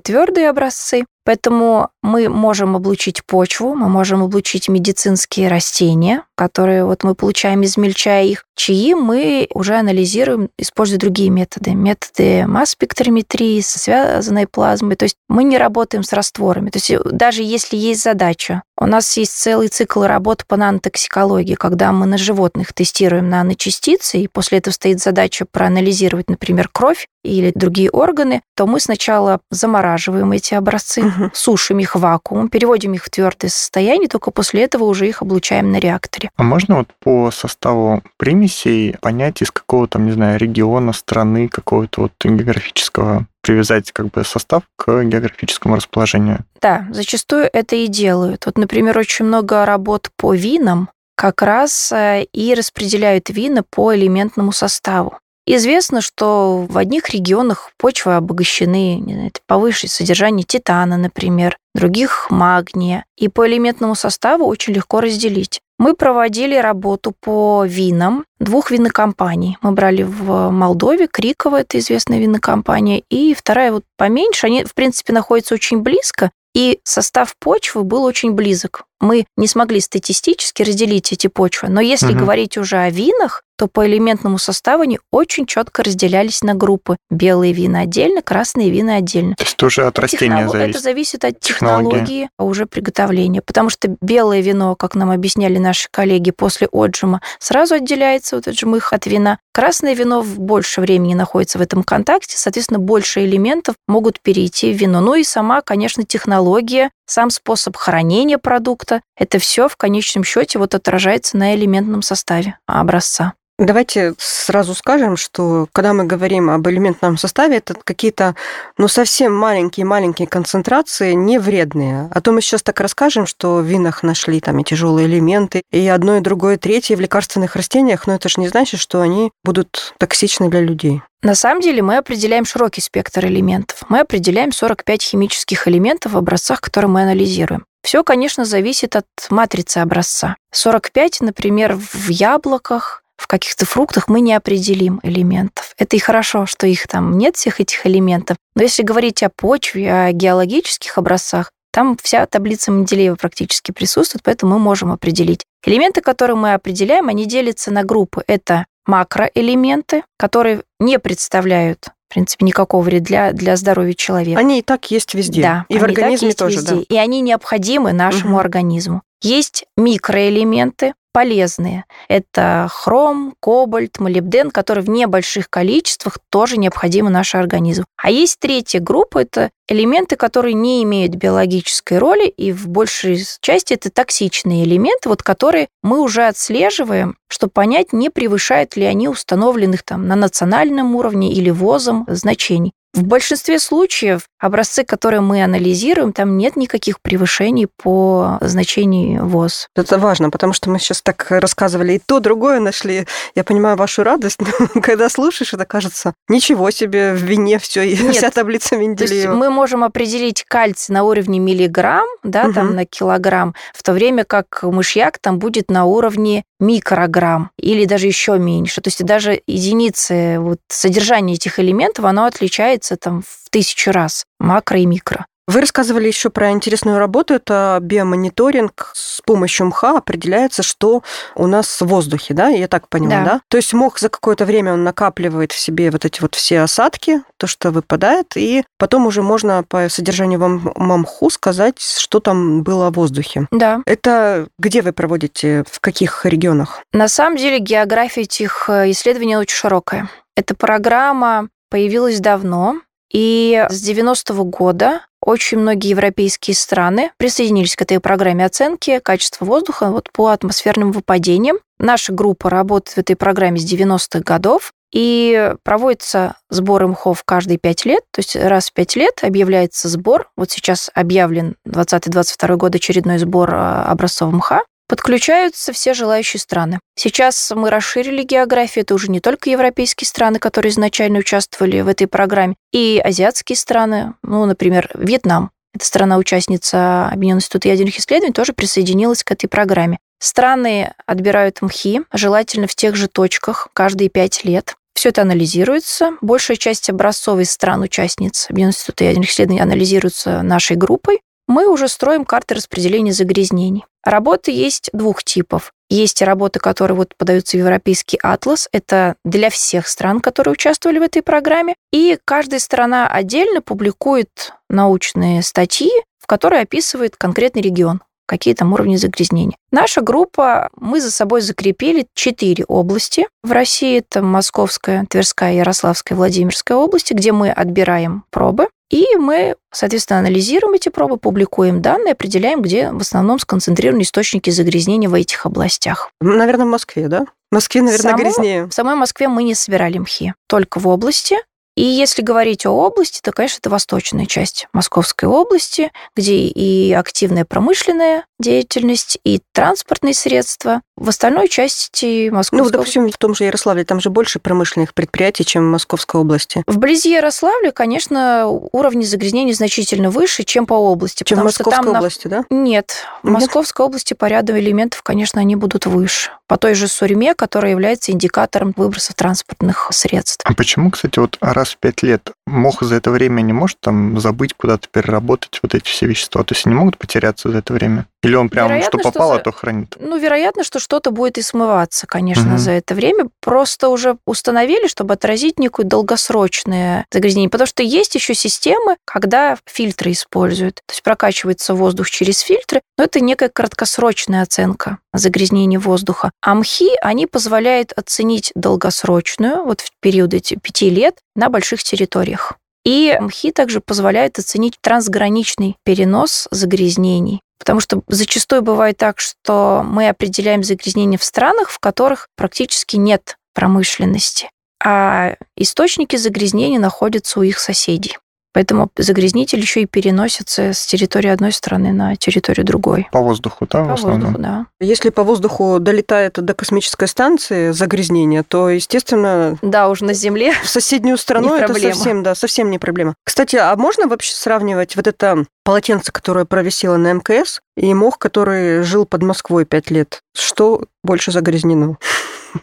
твердые 0.00 0.50
образцы. 0.50 1.04
Поэтому 1.24 1.90
мы 2.02 2.28
можем 2.28 2.76
облучить 2.76 3.24
почву, 3.24 3.74
мы 3.74 3.88
можем 3.88 4.22
облучить 4.22 4.68
медицинские 4.68 5.48
растения, 5.48 6.24
которые 6.34 6.84
вот 6.84 7.04
мы 7.04 7.14
получаем, 7.14 7.62
измельчая 7.62 8.24
их. 8.24 8.46
Чаи 8.56 8.94
мы 8.94 9.46
уже 9.52 9.76
анализируем, 9.76 10.48
используя 10.58 10.98
другие 10.98 11.28
методы. 11.30 11.74
Методы 11.74 12.46
масс-спектрометрии, 12.46 13.60
связанной 13.60 14.46
плазмой. 14.46 14.96
То 14.96 15.04
есть 15.04 15.16
мы 15.28 15.44
не 15.44 15.58
работаем 15.58 16.02
с 16.02 16.12
растворами. 16.12 16.70
То 16.70 16.78
есть 16.78 17.04
даже 17.04 17.42
если 17.42 17.76
есть 17.76 18.02
задача, 18.02 18.62
у 18.80 18.86
нас 18.86 19.16
есть 19.16 19.32
целый 19.32 19.68
цикл 19.68 20.02
работ 20.04 20.44
по 20.46 20.56
нанотоксикологии, 20.56 21.54
когда 21.54 21.92
мы 21.92 22.06
на 22.06 22.16
животных 22.16 22.72
тестируем 22.72 23.28
наночастицы, 23.28 24.18
и 24.18 24.28
после 24.28 24.58
этого 24.58 24.72
стоит 24.72 25.00
задача 25.00 25.44
проанализировать, 25.44 26.30
например, 26.30 26.68
кровь 26.72 27.06
или 27.22 27.52
другие 27.54 27.90
органы, 27.90 28.40
то 28.56 28.66
мы 28.66 28.80
сначала 28.80 29.40
замораживаем 29.50 30.32
эти 30.32 30.54
образцы, 30.54 31.02
угу. 31.02 31.30
сушим 31.34 31.78
их 31.78 31.94
в 31.94 32.00
вакуум, 32.00 32.48
переводим 32.48 32.94
их 32.94 33.04
в 33.04 33.10
твердое 33.10 33.50
состояние, 33.50 34.08
только 34.08 34.30
после 34.30 34.62
этого 34.62 34.84
уже 34.84 35.06
их 35.06 35.20
облучаем 35.20 35.70
на 35.70 35.78
реакторе. 35.78 36.30
А 36.36 36.42
можно 36.42 36.78
вот 36.78 36.88
по 37.00 37.30
составу 37.30 38.02
примесей 38.16 38.96
понять, 39.02 39.42
из 39.42 39.50
какого 39.50 39.86
там, 39.88 40.06
не 40.06 40.12
знаю, 40.12 40.38
региона, 40.38 40.94
страны, 40.94 41.48
какого-то 41.48 42.02
вот 42.02 42.12
географического 42.24 43.26
привязать 43.42 43.92
как 43.92 44.10
бы 44.10 44.24
состав 44.24 44.62
к 44.76 45.04
географическому 45.04 45.76
расположению. 45.76 46.44
Да, 46.60 46.86
зачастую 46.90 47.48
это 47.52 47.76
и 47.76 47.86
делают. 47.86 48.46
Вот, 48.46 48.58
например, 48.58 48.98
очень 48.98 49.24
много 49.24 49.64
работ 49.64 50.10
по 50.16 50.34
винам 50.34 50.90
как 51.14 51.42
раз 51.42 51.92
э, 51.92 52.24
и 52.32 52.54
распределяют 52.54 53.28
вина 53.28 53.62
по 53.62 53.94
элементному 53.94 54.52
составу. 54.52 55.18
Известно, 55.46 56.00
что 56.00 56.66
в 56.68 56.78
одних 56.78 57.10
регионах 57.10 57.72
почвы 57.76 58.16
обогащены 58.16 58.96
не 58.98 59.14
знаю, 59.14 59.72
содержание 59.72 60.44
титана, 60.44 60.96
например, 60.96 61.56
других 61.74 62.30
магния. 62.30 63.04
И 63.16 63.28
по 63.28 63.48
элементному 63.48 63.94
составу 63.94 64.46
очень 64.46 64.74
легко 64.74 65.00
разделить. 65.00 65.60
Мы 65.78 65.94
проводили 65.94 66.56
работу 66.56 67.14
по 67.20 67.64
винам 67.66 68.26
двух 68.38 68.70
винокомпаний. 68.70 69.56
Мы 69.62 69.72
брали 69.72 70.02
в 70.02 70.50
Молдове, 70.50 71.08
Крикова, 71.08 71.62
это 71.62 71.78
известная 71.78 72.18
винокомпания, 72.18 73.02
и 73.08 73.34
вторая 73.34 73.72
вот 73.72 73.84
поменьше. 73.96 74.46
Они, 74.46 74.64
в 74.64 74.74
принципе, 74.74 75.14
находятся 75.14 75.54
очень 75.54 75.80
близко, 75.80 76.30
и 76.54 76.80
состав 76.84 77.34
почвы 77.38 77.82
был 77.84 78.04
очень 78.04 78.32
близок. 78.32 78.84
Мы 79.00 79.24
не 79.36 79.46
смогли 79.46 79.80
статистически 79.80 80.62
разделить 80.62 81.12
эти 81.12 81.26
почвы, 81.26 81.68
но 81.68 81.80
если 81.80 82.12
угу. 82.12 82.20
говорить 82.20 82.56
уже 82.58 82.76
о 82.76 82.90
винах, 82.90 83.42
то 83.60 83.68
по 83.68 83.86
элементному 83.86 84.38
составу 84.38 84.84
они 84.84 85.00
очень 85.12 85.44
четко 85.44 85.82
разделялись 85.82 86.40
на 86.40 86.54
группы. 86.54 86.96
Белые 87.10 87.52
вина 87.52 87.80
отдельно, 87.80 88.22
красные 88.22 88.70
вина 88.70 88.94
отдельно. 88.94 89.34
То 89.34 89.44
есть 89.44 89.56
тоже 89.58 89.84
от 89.84 89.98
растения 89.98 90.36
Технолог... 90.36 90.52
зависит? 90.52 90.70
Это 90.70 90.82
зависит 90.82 91.24
от 91.26 91.40
технологии, 91.40 91.90
технологии 91.90 92.30
уже 92.38 92.64
приготовления. 92.64 93.42
Потому 93.42 93.68
что 93.68 93.94
белое 94.00 94.40
вино, 94.40 94.76
как 94.76 94.94
нам 94.94 95.10
объясняли 95.10 95.58
наши 95.58 95.88
коллеги, 95.90 96.30
после 96.30 96.68
отжима 96.72 97.20
сразу 97.38 97.74
отделяется 97.74 98.36
вот 98.36 98.48
отжимых 98.48 98.94
от 98.94 99.04
вина. 99.04 99.38
Красное 99.52 99.94
вино 99.94 100.22
в 100.22 100.38
больше 100.38 100.80
времени 100.80 101.12
находится 101.12 101.58
в 101.58 101.60
этом 101.60 101.82
контакте, 101.82 102.38
соответственно, 102.38 102.78
больше 102.78 103.26
элементов 103.26 103.74
могут 103.86 104.22
перейти 104.22 104.72
в 104.72 104.76
вино. 104.76 105.02
Ну 105.02 105.16
и 105.16 105.22
сама, 105.22 105.60
конечно, 105.60 106.02
технология, 106.02 106.88
сам 107.10 107.30
способ 107.30 107.76
хранения 107.76 108.38
продукта, 108.38 109.02
это 109.16 109.38
все 109.38 109.68
в 109.68 109.76
конечном 109.76 110.24
счете 110.24 110.58
вот 110.58 110.74
отражается 110.74 111.36
на 111.36 111.54
элементном 111.54 112.02
составе 112.02 112.58
образца. 112.66 113.34
Давайте 113.60 114.14
сразу 114.16 114.74
скажем, 114.74 115.18
что 115.18 115.68
когда 115.72 115.92
мы 115.92 116.04
говорим 116.04 116.48
об 116.48 116.66
элементном 116.66 117.18
составе, 117.18 117.58
это 117.58 117.74
какие-то, 117.74 118.34
ну, 118.78 118.88
совсем 118.88 119.36
маленькие-маленькие 119.36 120.26
концентрации, 120.26 121.12
не 121.12 121.38
вредные. 121.38 122.08
А 122.10 122.22
то 122.22 122.32
мы 122.32 122.40
сейчас 122.40 122.62
так 122.62 122.80
расскажем, 122.80 123.26
что 123.26 123.56
в 123.56 123.64
винах 123.64 124.02
нашли 124.02 124.40
там 124.40 124.58
и 124.60 124.64
тяжелые 124.64 125.06
элементы, 125.06 125.60
и 125.70 125.86
одно, 125.88 126.16
и 126.16 126.20
другое, 126.20 126.54
и 126.54 126.58
третье 126.58 126.96
в 126.96 127.00
лекарственных 127.00 127.54
растениях, 127.54 128.06
но 128.06 128.14
это 128.14 128.30
же 128.30 128.40
не 128.40 128.48
значит, 128.48 128.80
что 128.80 129.02
они 129.02 129.30
будут 129.44 129.92
токсичны 129.98 130.48
для 130.48 130.60
людей. 130.60 131.02
На 131.22 131.34
самом 131.34 131.60
деле 131.60 131.82
мы 131.82 131.98
определяем 131.98 132.46
широкий 132.46 132.80
спектр 132.80 133.26
элементов. 133.26 133.82
Мы 133.90 134.00
определяем 134.00 134.52
45 134.52 135.02
химических 135.02 135.68
элементов 135.68 136.12
в 136.12 136.16
образцах, 136.16 136.62
которые 136.62 136.90
мы 136.90 137.02
анализируем. 137.02 137.66
Все, 137.82 138.02
конечно, 138.04 138.46
зависит 138.46 138.96
от 138.96 139.04
матрицы 139.28 139.78
образца. 139.78 140.36
45, 140.52 141.20
например, 141.20 141.76
в 141.76 142.08
яблоках, 142.08 143.02
в 143.20 143.26
каких-то 143.26 143.66
фруктах 143.66 144.08
мы 144.08 144.20
не 144.20 144.32
определим 144.32 145.00
элементов. 145.02 145.74
Это 145.76 145.96
и 145.96 145.98
хорошо, 145.98 146.46
что 146.46 146.66
их 146.66 146.88
там 146.88 147.18
нет, 147.18 147.36
всех 147.36 147.60
этих 147.60 147.86
элементов. 147.86 148.38
Но 148.54 148.62
если 148.62 148.82
говорить 148.82 149.22
о 149.22 149.28
почве, 149.28 149.92
о 149.92 150.12
геологических 150.12 150.96
образцах, 150.96 151.52
там 151.72 151.96
вся 152.02 152.26
таблица 152.26 152.70
Менделеева 152.70 153.14
практически 153.16 153.72
присутствует, 153.72 154.22
поэтому 154.24 154.54
мы 154.54 154.58
можем 154.58 154.90
определить. 154.90 155.44
Элементы, 155.64 156.00
которые 156.00 156.36
мы 156.36 156.54
определяем, 156.54 157.08
они 157.08 157.26
делятся 157.26 157.70
на 157.70 157.84
группы. 157.84 158.24
Это 158.26 158.64
макроэлементы, 158.86 160.02
которые 160.16 160.62
не 160.80 160.98
представляют 160.98 161.88
в 162.10 162.12
принципе, 162.12 162.44
никакого 162.44 162.82
вреда 162.82 163.04
для, 163.04 163.32
для 163.32 163.56
здоровья 163.56 163.94
человека. 163.94 164.40
Они 164.40 164.58
и 164.58 164.62
так 164.62 164.90
есть 164.90 165.14
везде. 165.14 165.42
Да, 165.42 165.66
и 165.68 165.78
в 165.78 165.84
организме 165.84 166.32
тоже, 166.32 166.56
везде. 166.56 166.74
да. 166.74 166.82
И 166.88 166.96
они 166.96 167.20
необходимы 167.20 167.92
нашему 167.92 168.32
угу. 168.32 168.40
организму. 168.40 169.02
Есть 169.22 169.66
микроэлементы, 169.76 170.94
полезные. 171.12 171.84
Это 172.08 172.68
хром, 172.70 173.34
кобальт, 173.40 173.98
молибден, 173.98 174.50
которые 174.50 174.84
в 174.84 174.88
небольших 174.88 175.50
количествах 175.50 176.18
тоже 176.30 176.56
необходимы 176.56 177.10
нашему 177.10 177.42
организму. 177.42 177.84
А 177.96 178.10
есть 178.10 178.38
третья 178.40 178.80
группа, 178.80 179.18
это 179.18 179.50
элементы, 179.68 180.16
которые 180.16 180.54
не 180.54 180.82
имеют 180.82 181.14
биологической 181.14 181.98
роли, 181.98 182.26
и 182.26 182.52
в 182.52 182.68
большей 182.68 183.22
части 183.40 183.74
это 183.74 183.90
токсичные 183.90 184.64
элементы, 184.64 185.08
вот 185.08 185.22
которые 185.22 185.68
мы 185.82 186.00
уже 186.00 186.26
отслеживаем, 186.26 187.16
чтобы 187.28 187.52
понять, 187.52 187.92
не 187.92 188.10
превышают 188.10 188.76
ли 188.76 188.84
они 188.84 189.08
установленных 189.08 189.82
там 189.82 190.08
на 190.08 190.16
национальном 190.16 190.96
уровне 190.96 191.32
или 191.32 191.50
ВОЗом 191.50 192.04
значений. 192.08 192.72
В 192.92 193.04
большинстве 193.04 193.60
случаев 193.60 194.22
образцы, 194.40 194.82
которые 194.84 195.20
мы 195.20 195.44
анализируем, 195.44 196.12
там 196.12 196.36
нет 196.36 196.56
никаких 196.56 197.00
превышений 197.00 197.68
по 197.76 198.38
значению 198.40 199.26
ВОЗ. 199.26 199.68
Это 199.76 199.96
важно, 199.98 200.30
потому 200.30 200.52
что 200.52 200.70
мы 200.70 200.78
сейчас 200.80 201.00
так 201.00 201.26
рассказывали 201.30 201.94
и 201.94 201.98
то, 202.04 202.18
другое 202.18 202.58
нашли. 202.58 203.06
Я 203.36 203.44
понимаю 203.44 203.76
вашу 203.76 204.02
радость, 204.02 204.38
но 204.40 204.80
когда 204.82 205.08
слушаешь, 205.08 205.54
это 205.54 205.64
кажется, 205.66 206.14
ничего 206.28 206.70
себе, 206.72 207.12
в 207.12 207.22
вине 207.22 207.58
все, 207.60 207.82
и 207.82 207.96
Нет. 207.96 208.16
вся 208.16 208.30
таблица 208.30 208.70
То 208.70 208.76
есть 208.76 208.88
Менделеева. 208.88 209.34
мы 209.34 209.50
можем 209.50 209.84
определить 209.84 210.44
кальций 210.48 210.92
на 210.92 211.04
уровне 211.04 211.38
миллиграмм, 211.38 212.08
да, 212.24 212.50
там 212.52 212.66
Мгм. 212.66 212.76
на 212.76 212.84
килограмм, 212.86 213.54
в 213.72 213.82
то 213.84 213.92
время 213.92 214.24
как 214.24 214.62
мышьяк 214.64 215.18
там 215.18 215.38
будет 215.38 215.70
на 215.70 215.84
уровне 215.84 216.42
микрограмм 216.58 217.50
или 217.58 217.84
даже 217.84 218.06
еще 218.06 218.38
меньше. 218.38 218.80
То 218.80 218.88
есть 218.88 219.02
даже 219.04 219.40
единицы 219.46 220.38
вот, 220.40 220.58
содержания 220.68 221.34
этих 221.34 221.58
элементов, 221.58 222.04
оно 222.04 222.24
отличается 222.24 222.79
там 222.96 223.22
в 223.22 223.50
тысячу 223.50 223.92
раз, 223.92 224.24
макро 224.38 224.78
и 224.78 224.86
микро. 224.86 225.26
Вы 225.50 225.62
рассказывали 225.62 226.06
еще 226.06 226.30
про 226.30 226.52
интересную 226.52 226.98
работу. 226.98 227.34
Это 227.34 227.78
биомониторинг. 227.82 228.92
С 228.94 229.20
помощью 229.20 229.66
МХА 229.66 229.98
определяется, 229.98 230.62
что 230.62 231.02
у 231.34 231.48
нас 231.48 231.80
в 231.80 231.86
воздухе, 231.86 232.34
да? 232.34 232.50
Я 232.50 232.68
так 232.68 232.88
поняла, 232.88 233.10
да? 233.10 233.24
Да. 233.24 233.40
То 233.48 233.56
есть 233.56 233.72
мох 233.72 233.98
за 233.98 234.10
какое-то 234.10 234.44
время 234.44 234.74
он 234.74 234.84
накапливает 234.84 235.50
в 235.50 235.58
себе 235.58 235.90
вот 235.90 236.04
эти 236.04 236.20
вот 236.20 236.36
все 236.36 236.60
осадки, 236.60 237.22
то, 237.36 237.48
что 237.48 237.72
выпадает, 237.72 238.36
и 238.36 238.62
потом 238.78 239.08
уже 239.08 239.22
можно 239.22 239.64
по 239.64 239.88
содержанию 239.88 240.38
вам 240.38 240.72
мамху 240.76 241.30
сказать, 241.30 241.80
что 241.80 242.20
там 242.20 242.62
было 242.62 242.90
в 242.90 242.94
воздухе. 242.94 243.48
Да. 243.50 243.82
Это 243.86 244.46
где 244.60 244.82
вы 244.82 244.92
проводите, 244.92 245.64
в 245.68 245.80
каких 245.80 246.24
регионах? 246.24 246.78
На 246.92 247.08
самом 247.08 247.36
деле 247.36 247.58
география 247.58 248.20
этих 248.20 248.66
э, 248.68 248.92
исследований 248.92 249.36
очень 249.36 249.56
широкая. 249.56 250.08
Эта 250.36 250.54
программа 250.54 251.48
появилась 251.70 252.20
давно, 252.20 252.80
и 253.10 253.66
с 253.70 253.88
90-го 253.88 254.44
года 254.44 255.00
очень 255.22 255.58
многие 255.58 255.88
европейские 255.88 256.54
страны 256.54 257.12
присоединились 257.18 257.76
к 257.76 257.82
этой 257.82 258.00
программе 258.00 258.44
оценки 258.44 259.00
качества 259.00 259.44
воздуха 259.44 259.90
вот 259.90 260.10
по 260.12 260.28
атмосферным 260.28 260.92
выпадениям. 260.92 261.58
Наша 261.78 262.12
группа 262.12 262.50
работает 262.50 262.96
в 262.96 262.98
этой 262.98 263.16
программе 263.16 263.58
с 263.58 263.72
90-х 263.72 264.20
годов, 264.20 264.72
и 264.92 265.54
проводится 265.62 266.36
сбор 266.48 266.86
мхов 266.86 267.22
каждые 267.24 267.58
пять 267.58 267.84
лет, 267.84 268.02
то 268.12 268.18
есть 268.20 268.34
раз 268.34 268.70
в 268.70 268.72
пять 268.72 268.96
лет 268.96 269.20
объявляется 269.22 269.88
сбор. 269.88 270.28
Вот 270.36 270.50
сейчас 270.50 270.90
объявлен 270.94 271.56
2020-2022 271.66 272.56
год 272.56 272.74
очередной 272.74 273.18
сбор 273.18 273.54
а, 273.54 273.84
образцов 273.84 274.32
мха. 274.32 274.62
Подключаются 274.90 275.72
все 275.72 275.94
желающие 275.94 276.40
страны. 276.40 276.80
Сейчас 276.96 277.52
мы 277.54 277.70
расширили 277.70 278.24
географию. 278.24 278.82
Это 278.82 278.96
уже 278.96 279.08
не 279.08 279.20
только 279.20 279.48
европейские 279.48 280.08
страны, 280.08 280.40
которые 280.40 280.70
изначально 280.70 281.20
участвовали 281.20 281.80
в 281.80 281.86
этой 281.86 282.08
программе, 282.08 282.56
и 282.72 283.00
азиатские 283.02 283.54
страны, 283.54 284.14
ну, 284.24 284.44
например, 284.46 284.90
Вьетнам. 284.94 285.52
Эта 285.72 285.84
страна-участница 285.84 287.06
Объединенного 287.06 287.38
института 287.38 287.68
ядерных 287.68 287.98
исследований 288.00 288.32
тоже 288.32 288.52
присоединилась 288.52 289.22
к 289.22 289.30
этой 289.30 289.46
программе. 289.46 289.98
Страны 290.18 290.92
отбирают 291.06 291.62
мхи, 291.62 292.00
желательно 292.12 292.66
в 292.66 292.74
тех 292.74 292.96
же 292.96 293.06
точках, 293.06 293.68
каждые 293.72 294.10
пять 294.10 294.44
лет. 294.44 294.74
Все 294.94 295.10
это 295.10 295.22
анализируется. 295.22 296.14
Большая 296.20 296.56
часть 296.56 296.90
образцов 296.90 297.38
из 297.38 297.52
стран-участниц 297.52 298.46
Объединенного 298.50 298.72
института 298.72 299.04
ядерных 299.04 299.30
исследований 299.30 299.62
анализируется 299.62 300.42
нашей 300.42 300.76
группой. 300.76 301.20
Мы 301.50 301.68
уже 301.68 301.88
строим 301.88 302.24
карты 302.24 302.54
распределения 302.54 303.12
загрязнений. 303.12 303.84
Работы 304.04 304.52
есть 304.52 304.88
двух 304.92 305.24
типов. 305.24 305.72
Есть 305.88 306.22
работы, 306.22 306.60
которые 306.60 306.96
вот 306.96 307.16
подаются 307.16 307.56
в 307.56 307.60
Европейский 307.60 308.20
атлас. 308.22 308.68
Это 308.70 309.16
для 309.24 309.50
всех 309.50 309.88
стран, 309.88 310.20
которые 310.20 310.52
участвовали 310.52 311.00
в 311.00 311.02
этой 311.02 311.22
программе. 311.22 311.74
И 311.92 312.16
каждая 312.24 312.60
страна 312.60 313.08
отдельно 313.08 313.62
публикует 313.62 314.52
научные 314.68 315.42
статьи, 315.42 315.90
в 316.20 316.28
которые 316.28 316.62
описывает 316.62 317.16
конкретный 317.16 317.62
регион 317.62 318.00
какие 318.30 318.54
там 318.54 318.72
уровни 318.72 318.94
загрязнения. 318.94 319.56
Наша 319.72 320.02
группа, 320.02 320.70
мы 320.76 321.00
за 321.00 321.10
собой 321.10 321.40
закрепили 321.40 322.06
четыре 322.14 322.64
области. 322.64 323.26
В 323.42 323.50
России 323.50 323.98
это 323.98 324.22
Московская, 324.22 325.04
Тверская, 325.10 325.54
Ярославская, 325.54 326.16
Владимирская 326.16 326.78
области, 326.78 327.12
где 327.12 327.32
мы 327.32 327.50
отбираем 327.50 328.22
пробы. 328.30 328.68
И 328.88 329.16
мы, 329.16 329.56
соответственно, 329.72 330.20
анализируем 330.20 330.74
эти 330.74 330.90
пробы, 330.90 331.16
публикуем 331.16 331.82
данные, 331.82 332.12
определяем, 332.12 332.62
где 332.62 332.92
в 332.92 333.00
основном 333.00 333.40
сконцентрированы 333.40 334.02
источники 334.02 334.50
загрязнения 334.50 335.08
в 335.08 335.14
этих 335.14 335.44
областях. 335.44 336.10
Наверное, 336.20 336.66
в 336.66 336.70
Москве, 336.70 337.08
да? 337.08 337.26
В 337.50 337.54
Москве, 337.54 337.82
наверное, 337.82 338.12
Само- 338.12 338.22
грязнее. 338.22 338.66
В 338.66 338.72
самой 338.72 338.94
Москве 338.94 339.26
мы 339.26 339.42
не 339.42 339.56
собирали 339.56 339.98
мхи, 339.98 340.34
только 340.48 340.78
в 340.78 340.86
области. 340.86 341.36
И 341.76 341.84
если 341.84 342.22
говорить 342.22 342.66
о 342.66 342.70
области, 342.70 343.20
то, 343.22 343.32
конечно, 343.32 343.58
это 343.58 343.70
восточная 343.70 344.26
часть 344.26 344.68
Московской 344.72 345.28
области, 345.28 345.92
где 346.16 346.34
и 346.34 346.92
активная 346.92 347.44
промышленная 347.44 348.24
деятельность, 348.38 349.18
и 349.24 349.40
транспортные 349.52 350.14
средства. 350.14 350.82
В 350.96 351.08
остальной 351.08 351.48
части 351.48 352.28
Московской 352.30 352.64
Ну, 352.64 352.70
допустим, 352.70 353.10
в 353.10 353.16
том 353.16 353.34
же 353.34 353.44
Ярославле 353.44 353.84
там 353.84 354.00
же 354.00 354.10
больше 354.10 354.38
промышленных 354.38 354.94
предприятий, 354.94 355.44
чем 355.44 355.64
в 355.64 355.70
Московской 355.70 356.20
области. 356.20 356.62
Вблизи 356.66 357.12
Ярославля, 357.12 357.70
конечно, 357.70 358.46
уровни 358.48 359.04
загрязнения 359.04 359.54
значительно 359.54 360.10
выше, 360.10 360.44
чем 360.44 360.66
по 360.66 360.74
области. 360.74 361.22
Чем 361.24 361.40
в 361.40 361.44
Московской 361.44 361.82
там 361.84 361.92
на- 361.92 361.98
области, 361.98 362.28
да? 362.28 362.44
Нет, 362.50 362.96
в 363.22 363.28
Нет? 363.28 363.34
Московской 363.34 363.86
области 363.86 364.14
по 364.14 364.26
ряду 364.26 364.58
элементов, 364.58 365.02
конечно, 365.02 365.40
они 365.40 365.56
будут 365.56 365.86
выше. 365.86 366.30
По 366.50 366.56
той 366.56 366.74
же 366.74 366.88
Сурьме, 366.88 367.36
которая 367.36 367.70
является 367.70 368.10
индикатором 368.10 368.74
выбросов 368.76 369.14
транспортных 369.14 369.86
средств. 369.92 370.44
А 370.44 370.52
почему, 370.52 370.90
кстати, 370.90 371.20
вот 371.20 371.38
раз 371.40 371.68
в 371.68 371.76
пять 371.76 372.02
лет 372.02 372.32
мох 372.44 372.82
за 372.82 372.96
это 372.96 373.12
время 373.12 373.42
не 373.42 373.52
может 373.52 373.78
там 373.78 374.18
забыть 374.18 374.54
куда-то 374.54 374.88
переработать 374.88 375.60
вот 375.62 375.76
эти 375.76 375.84
все 375.84 376.06
вещества? 376.06 376.42
То 376.42 376.56
есть 376.56 376.66
они 376.66 376.74
могут 376.74 376.98
потеряться 376.98 377.52
за 377.52 377.58
это 377.58 377.72
время? 377.72 378.06
Или 378.22 378.34
он 378.34 378.50
прям 378.50 378.68
Вероятно, 378.68 378.98
что 379.00 379.08
что 379.08 379.12
попало, 379.12 379.34
за- 379.36 379.40
то 379.42 379.52
хранит? 379.52 379.96
Ну, 379.98 380.18
вероятно, 380.18 380.62
что 380.62 380.78
что-то 380.78 381.10
будет 381.10 381.38
и 381.38 381.42
смываться, 381.42 382.06
конечно, 382.06 382.44
Мгм. 382.50 382.58
за 382.58 382.72
это 382.72 382.94
время. 382.94 383.28
Просто 383.40 383.88
уже 383.88 384.18
установили, 384.26 384.88
чтобы 384.88 385.14
отразить 385.14 385.58
некую 385.58 385.86
долгосрочное 385.86 387.06
загрязнение. 387.10 387.48
Потому 387.50 387.66
что 387.66 387.82
есть 387.82 388.14
еще 388.14 388.34
системы, 388.34 388.96
когда 389.06 389.56
фильтры 389.64 390.12
используют. 390.12 390.76
То 390.86 390.92
есть 390.92 391.02
прокачивается 391.02 391.74
воздух 391.74 392.10
через 392.10 392.40
фильтры, 392.40 392.82
но 392.98 393.04
это 393.04 393.20
некая 393.20 393.48
краткосрочная 393.48 394.42
оценка 394.42 394.98
загрязнения 395.14 395.78
воздуха. 395.80 396.30
А 396.42 396.54
мхи, 396.54 396.90
они 397.02 397.26
позволяют 397.26 397.92
оценить 397.96 398.52
долгосрочную, 398.54 399.64
вот 399.64 399.80
в 399.80 399.90
период 400.00 400.34
эти 400.34 400.56
пяти 400.56 400.90
лет, 400.90 401.16
на 401.34 401.48
больших 401.48 401.82
территориях. 401.82 402.54
И 402.84 403.16
мхи 403.20 403.52
также 403.52 403.80
позволяют 403.80 404.38
оценить 404.38 404.78
трансграничный 404.80 405.76
перенос 405.84 406.48
загрязнений. 406.50 407.40
Потому 407.58 407.80
что 407.80 408.02
зачастую 408.08 408.62
бывает 408.62 408.96
так, 408.96 409.20
что 409.20 409.82
мы 409.84 410.08
определяем 410.08 410.64
загрязнение 410.64 411.18
в 411.18 411.24
странах, 411.24 411.70
в 411.70 411.78
которых 411.78 412.28
практически 412.34 412.96
нет 412.96 413.36
промышленности, 413.52 414.48
а 414.82 415.34
источники 415.56 416.16
загрязнения 416.16 416.78
находятся 416.78 417.40
у 417.40 417.42
их 417.42 417.58
соседей. 417.58 418.16
Поэтому 418.52 418.90
загрязнитель 418.96 419.60
еще 419.60 419.82
и 419.82 419.86
переносится 419.86 420.72
с 420.72 420.84
территории 420.86 421.28
одной 421.30 421.52
страны 421.52 421.92
на 421.92 422.16
территорию 422.16 422.66
другой. 422.66 423.06
По 423.12 423.20
воздуху, 423.20 423.66
да, 423.70 423.84
в 423.84 423.88
По 423.88 423.94
основном? 423.94 424.20
воздуху, 424.22 424.42
да. 424.42 424.66
Если 424.80 425.10
по 425.10 425.22
воздуху 425.22 425.78
долетает 425.78 426.32
до 426.34 426.54
космической 426.54 427.06
станции 427.06 427.70
загрязнение, 427.70 428.42
то, 428.42 428.68
естественно, 428.68 429.56
Да, 429.62 429.88
уже 429.88 430.04
на 430.04 430.14
Земле. 430.14 430.52
в 430.64 430.68
соседнюю 430.68 431.16
страну 431.16 431.50
Не 431.54 431.58
это 431.62 431.72
проблема. 431.72 431.94
совсем, 431.94 432.22
да, 432.24 432.34
совсем 432.34 432.70
не 432.70 432.78
проблема. 432.78 433.14
Кстати, 433.24 433.56
а 433.56 433.74
можно 433.76 434.08
вообще 434.08 434.34
сравнивать 434.34 434.96
вот 434.96 435.06
это 435.06 435.44
полотенце, 435.64 436.10
которое 436.10 436.44
провисело 436.44 436.96
на 436.96 437.12
МКС, 437.12 437.60
и 437.76 437.94
мох, 437.94 438.18
который 438.18 438.82
жил 438.82 439.06
под 439.06 439.22
Москвой 439.22 439.64
пять 439.64 439.90
лет? 439.90 440.20
Что 440.36 440.82
больше 441.04 441.30
загрязнено? 441.30 441.96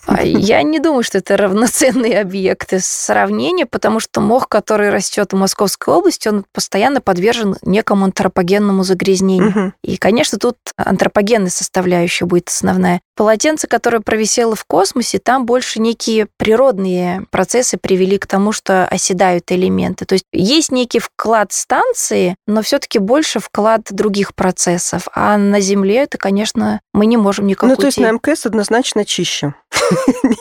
А 0.05 0.23
Я 0.23 0.61
не 0.63 0.79
думаю, 0.79 1.03
что 1.03 1.17
это 1.17 1.37
равноценные 1.37 2.19
объекты 2.21 2.79
сравнения, 2.79 3.65
потому 3.65 3.99
что 3.99 4.21
мох, 4.21 4.47
который 4.47 4.89
растет 4.89 5.33
в 5.33 5.35
Московской 5.35 5.93
области, 5.93 6.27
он 6.27 6.45
постоянно 6.51 7.01
подвержен 7.01 7.55
некому 7.61 8.05
антропогенному 8.05 8.83
загрязнению. 8.83 9.49
Мгм. 9.49 9.73
И, 9.83 9.97
конечно, 9.97 10.37
тут 10.37 10.57
антропогенная 10.77 11.49
составляющая 11.49 12.25
будет 12.25 12.49
основная. 12.49 13.01
Полотенце, 13.15 13.67
которое 13.67 13.99
провисело 13.99 14.55
в 14.55 14.65
космосе, 14.65 15.19
там 15.19 15.45
больше 15.45 15.81
некие 15.81 16.27
природные 16.37 17.25
процессы 17.31 17.77
привели 17.77 18.17
к 18.17 18.27
тому, 18.27 18.51
что 18.51 18.85
оседают 18.85 19.51
элементы. 19.51 20.05
То 20.05 20.13
есть 20.13 20.25
есть 20.31 20.71
некий 20.71 20.99
вклад 20.99 21.51
станции, 21.51 22.35
но 22.45 22.61
все-таки 22.61 22.99
больше 22.99 23.39
вклад 23.39 23.81
других 23.89 24.35
процессов. 24.35 25.07
А 25.13 25.37
на 25.37 25.59
Земле 25.59 26.03
это, 26.03 26.17
конечно, 26.17 26.79
мы 26.93 27.05
не 27.05 27.17
можем 27.17 27.47
никак 27.47 27.69
Ну, 27.69 27.75
то 27.75 27.87
есть 27.87 27.99
на 27.99 28.11
МКС 28.11 28.45
однозначно 28.45 29.03
чище. 29.05 29.53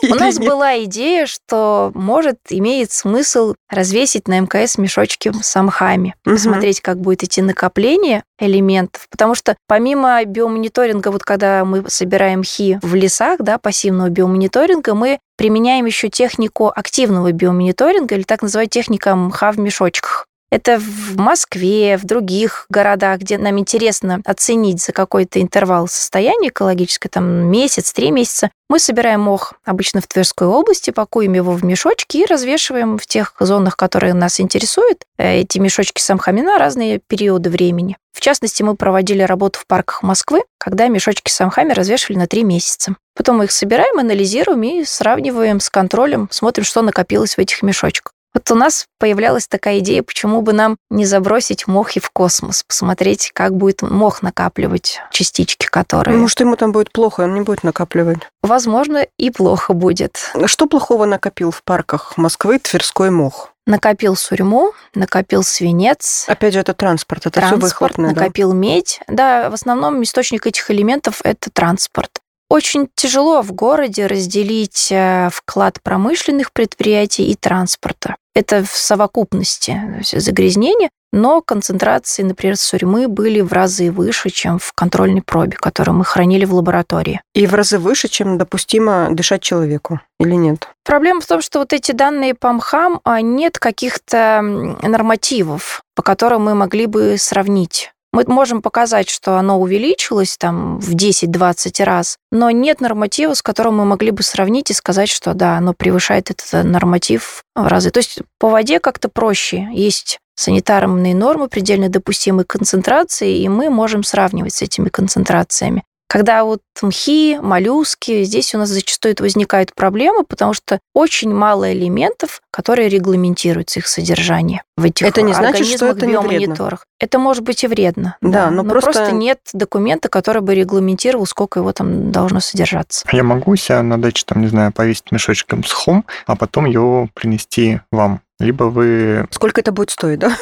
У 0.09 0.15
нас 0.15 0.39
была 0.39 0.83
идея, 0.83 1.25
что, 1.25 1.91
может, 1.93 2.37
имеет 2.49 2.91
смысл 2.91 3.55
развесить 3.69 4.27
на 4.27 4.39
МКС 4.39 4.77
мешочки 4.77 5.31
с 5.41 5.55
амхами, 5.55 6.15
посмотреть, 6.23 6.81
как 6.81 6.99
будет 6.99 7.23
идти 7.23 7.41
накопление 7.41 8.23
элементов. 8.39 9.07
Потому 9.09 9.35
что 9.35 9.55
помимо 9.67 10.23
биомониторинга, 10.25 11.09
вот 11.09 11.23
когда 11.23 11.65
мы 11.65 11.89
собираем 11.89 12.43
хи 12.43 12.79
в 12.81 12.95
лесах, 12.95 13.39
да, 13.39 13.57
пассивного 13.57 14.09
биомониторинга, 14.09 14.93
мы 14.93 15.19
применяем 15.37 15.85
еще 15.85 16.09
технику 16.09 16.71
активного 16.73 17.31
биомониторинга 17.31 18.15
или 18.15 18.23
так 18.23 18.41
называемая 18.41 18.69
техника 18.69 19.15
мха 19.15 19.51
в 19.51 19.59
мешочках. 19.59 20.27
Это 20.49 20.79
в 20.79 21.17
Москве, 21.17 21.97
в 21.97 22.05
других 22.05 22.67
городах, 22.69 23.19
где 23.19 23.37
нам 23.37 23.59
интересно 23.59 24.21
оценить 24.23 24.81
за 24.81 24.93
какой-то 24.93 25.41
интервал 25.41 25.89
состояния 25.89 26.49
экологическое, 26.49 27.09
там 27.09 27.25
месяц, 27.25 27.91
три 27.91 28.11
месяца. 28.11 28.49
Мы 28.69 28.79
собираем 28.79 29.21
мох 29.21 29.53
обычно 29.65 29.99
в 29.99 30.07
Тверской 30.07 30.47
области, 30.47 30.91
пакуем 30.91 31.33
его 31.33 31.51
в 31.51 31.65
мешочки 31.65 32.17
и 32.17 32.25
развешиваем 32.25 32.97
в 32.97 33.05
тех 33.05 33.33
зонах, 33.39 33.75
которые 33.75 34.13
нас 34.13 34.39
интересуют. 34.39 35.03
Э, 35.17 35.41
эти 35.41 35.57
мешочки 35.57 36.01
с 36.01 36.13
мхами 36.13 36.41
на 36.41 36.57
разные 36.57 37.01
периоды 37.05 37.49
времени. 37.49 37.97
В 38.13 38.21
частности, 38.21 38.63
мы 38.63 38.75
проводили 38.75 39.21
работу 39.21 39.59
в 39.59 39.67
парках 39.67 40.01
Москвы, 40.01 40.43
когда 40.57 40.87
мешочки 40.87 41.29
с 41.29 41.45
мхами 41.45 41.73
развешивали 41.73 42.19
на 42.19 42.27
три 42.27 42.43
месяца. 42.43 42.95
Потом 43.15 43.37
мы 43.37 43.45
их 43.45 43.51
собираем, 43.51 43.99
анализируем 43.99 44.63
и 44.63 44.85
сравниваем 44.85 45.59
с 45.59 45.69
контролем, 45.69 46.27
смотрим, 46.31 46.63
что 46.63 46.81
накопилось 46.81 47.35
в 47.35 47.39
этих 47.39 47.63
мешочках. 47.63 48.13
Вот 48.37 48.51
у 48.51 48.55
нас 48.55 48.85
появлялась 48.99 49.47
такая 49.47 49.79
идея, 49.79 50.03
почему 50.03 50.43
бы 50.43 50.53
нам 50.53 50.77
не 50.91 51.05
забросить 51.05 51.65
мохи 51.65 51.99
в 51.99 52.11
космос, 52.11 52.61
посмотреть, 52.61 53.31
как 53.33 53.57
будет 53.57 53.81
мох 53.81 54.21
накапливать 54.21 54.99
частички, 55.09 55.65
которые... 55.65 56.15
Может, 56.15 56.39
ему 56.41 56.55
там 56.55 56.71
будет 56.71 56.91
плохо, 56.91 57.21
он 57.21 57.33
не 57.33 57.41
будет 57.41 57.63
накапливать. 57.63 58.19
Возможно, 58.43 59.07
и 59.17 59.31
плохо 59.31 59.73
будет. 59.73 60.31
Что 60.45 60.67
плохого 60.67 61.05
накопил 61.05 61.49
в 61.49 61.63
парках 61.63 62.15
Москвы 62.15 62.59
Тверской 62.59 63.09
мох? 63.09 63.53
Накопил 63.65 64.15
сурьму, 64.15 64.73
накопил 64.93 65.41
свинец. 65.41 66.25
Опять 66.27 66.53
же, 66.53 66.59
это 66.59 66.75
транспорт, 66.75 67.21
это 67.25 67.39
транспорт, 67.39 67.63
все 67.63 67.65
выхлопное. 67.65 68.13
Накопил 68.13 68.51
да? 68.51 68.55
медь. 68.55 68.99
Да, 69.07 69.49
в 69.49 69.55
основном 69.55 70.03
источник 70.03 70.45
этих 70.45 70.69
элементов– 70.69 71.21
это 71.23 71.49
транспорт. 71.49 72.11
Очень 72.49 72.87
тяжело 72.95 73.41
в 73.41 73.51
городе 73.51 74.07
разделить 74.07 74.89
э, 74.89 75.29
вклад 75.33 75.81
промышленных 75.81 76.53
предприятий 76.53 77.29
и 77.29 77.35
транспорта. 77.35 78.15
Это 78.37 78.63
в 78.63 78.69
совокупности 78.69 79.81
загрязнения, 80.13 80.91
но 81.11 81.41
концентрации, 81.41 82.21
например, 82.21 82.55
сурьмы 82.55 83.07
были 83.07 83.41
в 83.41 83.51
разы 83.51 83.89
выше, 83.89 84.29
чем 84.29 84.59
в 84.59 84.73
контрольной 84.73 85.23
пробе, 85.23 85.57
которую 85.57 85.97
мы 85.97 86.05
хранили 86.05 86.45
в 86.45 86.53
лаборатории. 86.53 87.19
И 87.33 87.47
в 87.47 87.55
разы 87.55 87.79
выше, 87.79 88.09
чем 88.09 88.37
допустимо 88.37 89.07
дышать 89.09 89.41
человеку, 89.41 90.01
или 90.19 90.35
нет? 90.35 90.69
Проблема 90.85 91.21
в 91.21 91.25
том, 91.25 91.41
что 91.41 91.57
вот 91.57 91.73
эти 91.73 91.93
данные 91.93 92.35
по 92.35 92.53
МХАМ, 92.53 93.01
а 93.03 93.21
нет 93.21 93.57
каких-то 93.57 94.41
нормативов, 94.83 95.81
по 95.95 96.03
которым 96.03 96.43
мы 96.43 96.53
могли 96.53 96.85
бы 96.85 97.15
сравнить 97.17 97.91
мы 98.13 98.23
можем 98.27 98.61
показать, 98.61 99.09
что 99.09 99.37
оно 99.37 99.59
увеличилось 99.59 100.37
там 100.37 100.79
в 100.79 100.95
10-20 100.95 101.83
раз, 101.83 102.17
но 102.31 102.49
нет 102.51 102.81
норматива, 102.81 103.33
с 103.33 103.41
которым 103.41 103.77
мы 103.77 103.85
могли 103.85 104.11
бы 104.11 104.23
сравнить 104.23 104.71
и 104.71 104.73
сказать, 104.73 105.09
что 105.09 105.33
да, 105.33 105.57
оно 105.57 105.73
превышает 105.73 106.31
этот 106.31 106.65
норматив 106.65 107.43
в 107.55 107.67
разы. 107.67 107.91
То 107.91 107.99
есть 107.99 108.19
по 108.39 108.49
воде 108.49 108.79
как-то 108.79 109.09
проще. 109.09 109.67
Есть 109.71 110.19
санитарные 110.35 111.15
нормы 111.15 111.49
предельно 111.49 111.89
допустимой 111.89 112.45
концентрации, 112.45 113.39
и 113.39 113.49
мы 113.49 113.69
можем 113.69 114.03
сравнивать 114.03 114.53
с 114.53 114.61
этими 114.61 114.89
концентрациями. 114.89 115.83
Когда 116.07 116.43
вот 116.43 116.61
мхи, 116.81 117.37
моллюски, 117.41 118.23
здесь 118.23 118.55
у 118.55 118.57
нас 118.57 118.69
зачастую 118.69 119.15
возникают 119.19 119.73
проблемы, 119.73 120.23
потому 120.23 120.53
что 120.53 120.79
очень 120.93 121.33
мало 121.33 121.73
элементов, 121.73 122.41
которые 122.51 122.89
регламентируются 122.89 123.79
их 123.79 123.87
содержание 123.87 124.63
в 124.77 124.85
этих 124.85 125.07
это 125.07 125.23
не 125.23 125.33
значит, 125.33 125.65
что 125.67 125.87
это 125.87 126.05
не 126.05 126.17
вредно. 126.19 126.77
Это 126.99 127.19
может 127.19 127.43
быть 127.43 127.63
и 127.63 127.67
вредно. 127.67 128.15
Да, 128.21 128.45
да 128.45 128.51
но, 128.51 128.63
но 128.63 128.69
просто... 128.69 128.91
просто 128.91 129.11
нет 129.11 129.39
документа, 129.53 130.07
который 130.07 130.41
бы 130.41 130.53
регламентировал, 130.53 131.25
сколько 131.25 131.59
его 131.59 131.73
там 131.73 132.11
должно 132.11 132.39
содержаться. 132.39 133.07
Я 133.11 133.23
могу 133.23 133.55
себя 133.55 133.81
на 133.81 133.99
даче, 133.99 134.23
там, 134.25 134.41
не 134.41 134.47
знаю, 134.47 134.71
повесить 134.71 135.11
мешочком 135.11 135.63
с 135.63 135.71
хом, 135.71 136.05
а 136.27 136.35
потом 136.35 136.65
его 136.65 137.09
принести 137.13 137.81
вам 137.91 138.21
либо 138.39 138.65
вы... 138.65 139.27
Сколько 139.31 139.61
это 139.61 139.71
будет 139.71 139.89
стоить, 139.89 140.19
да? 140.19 140.37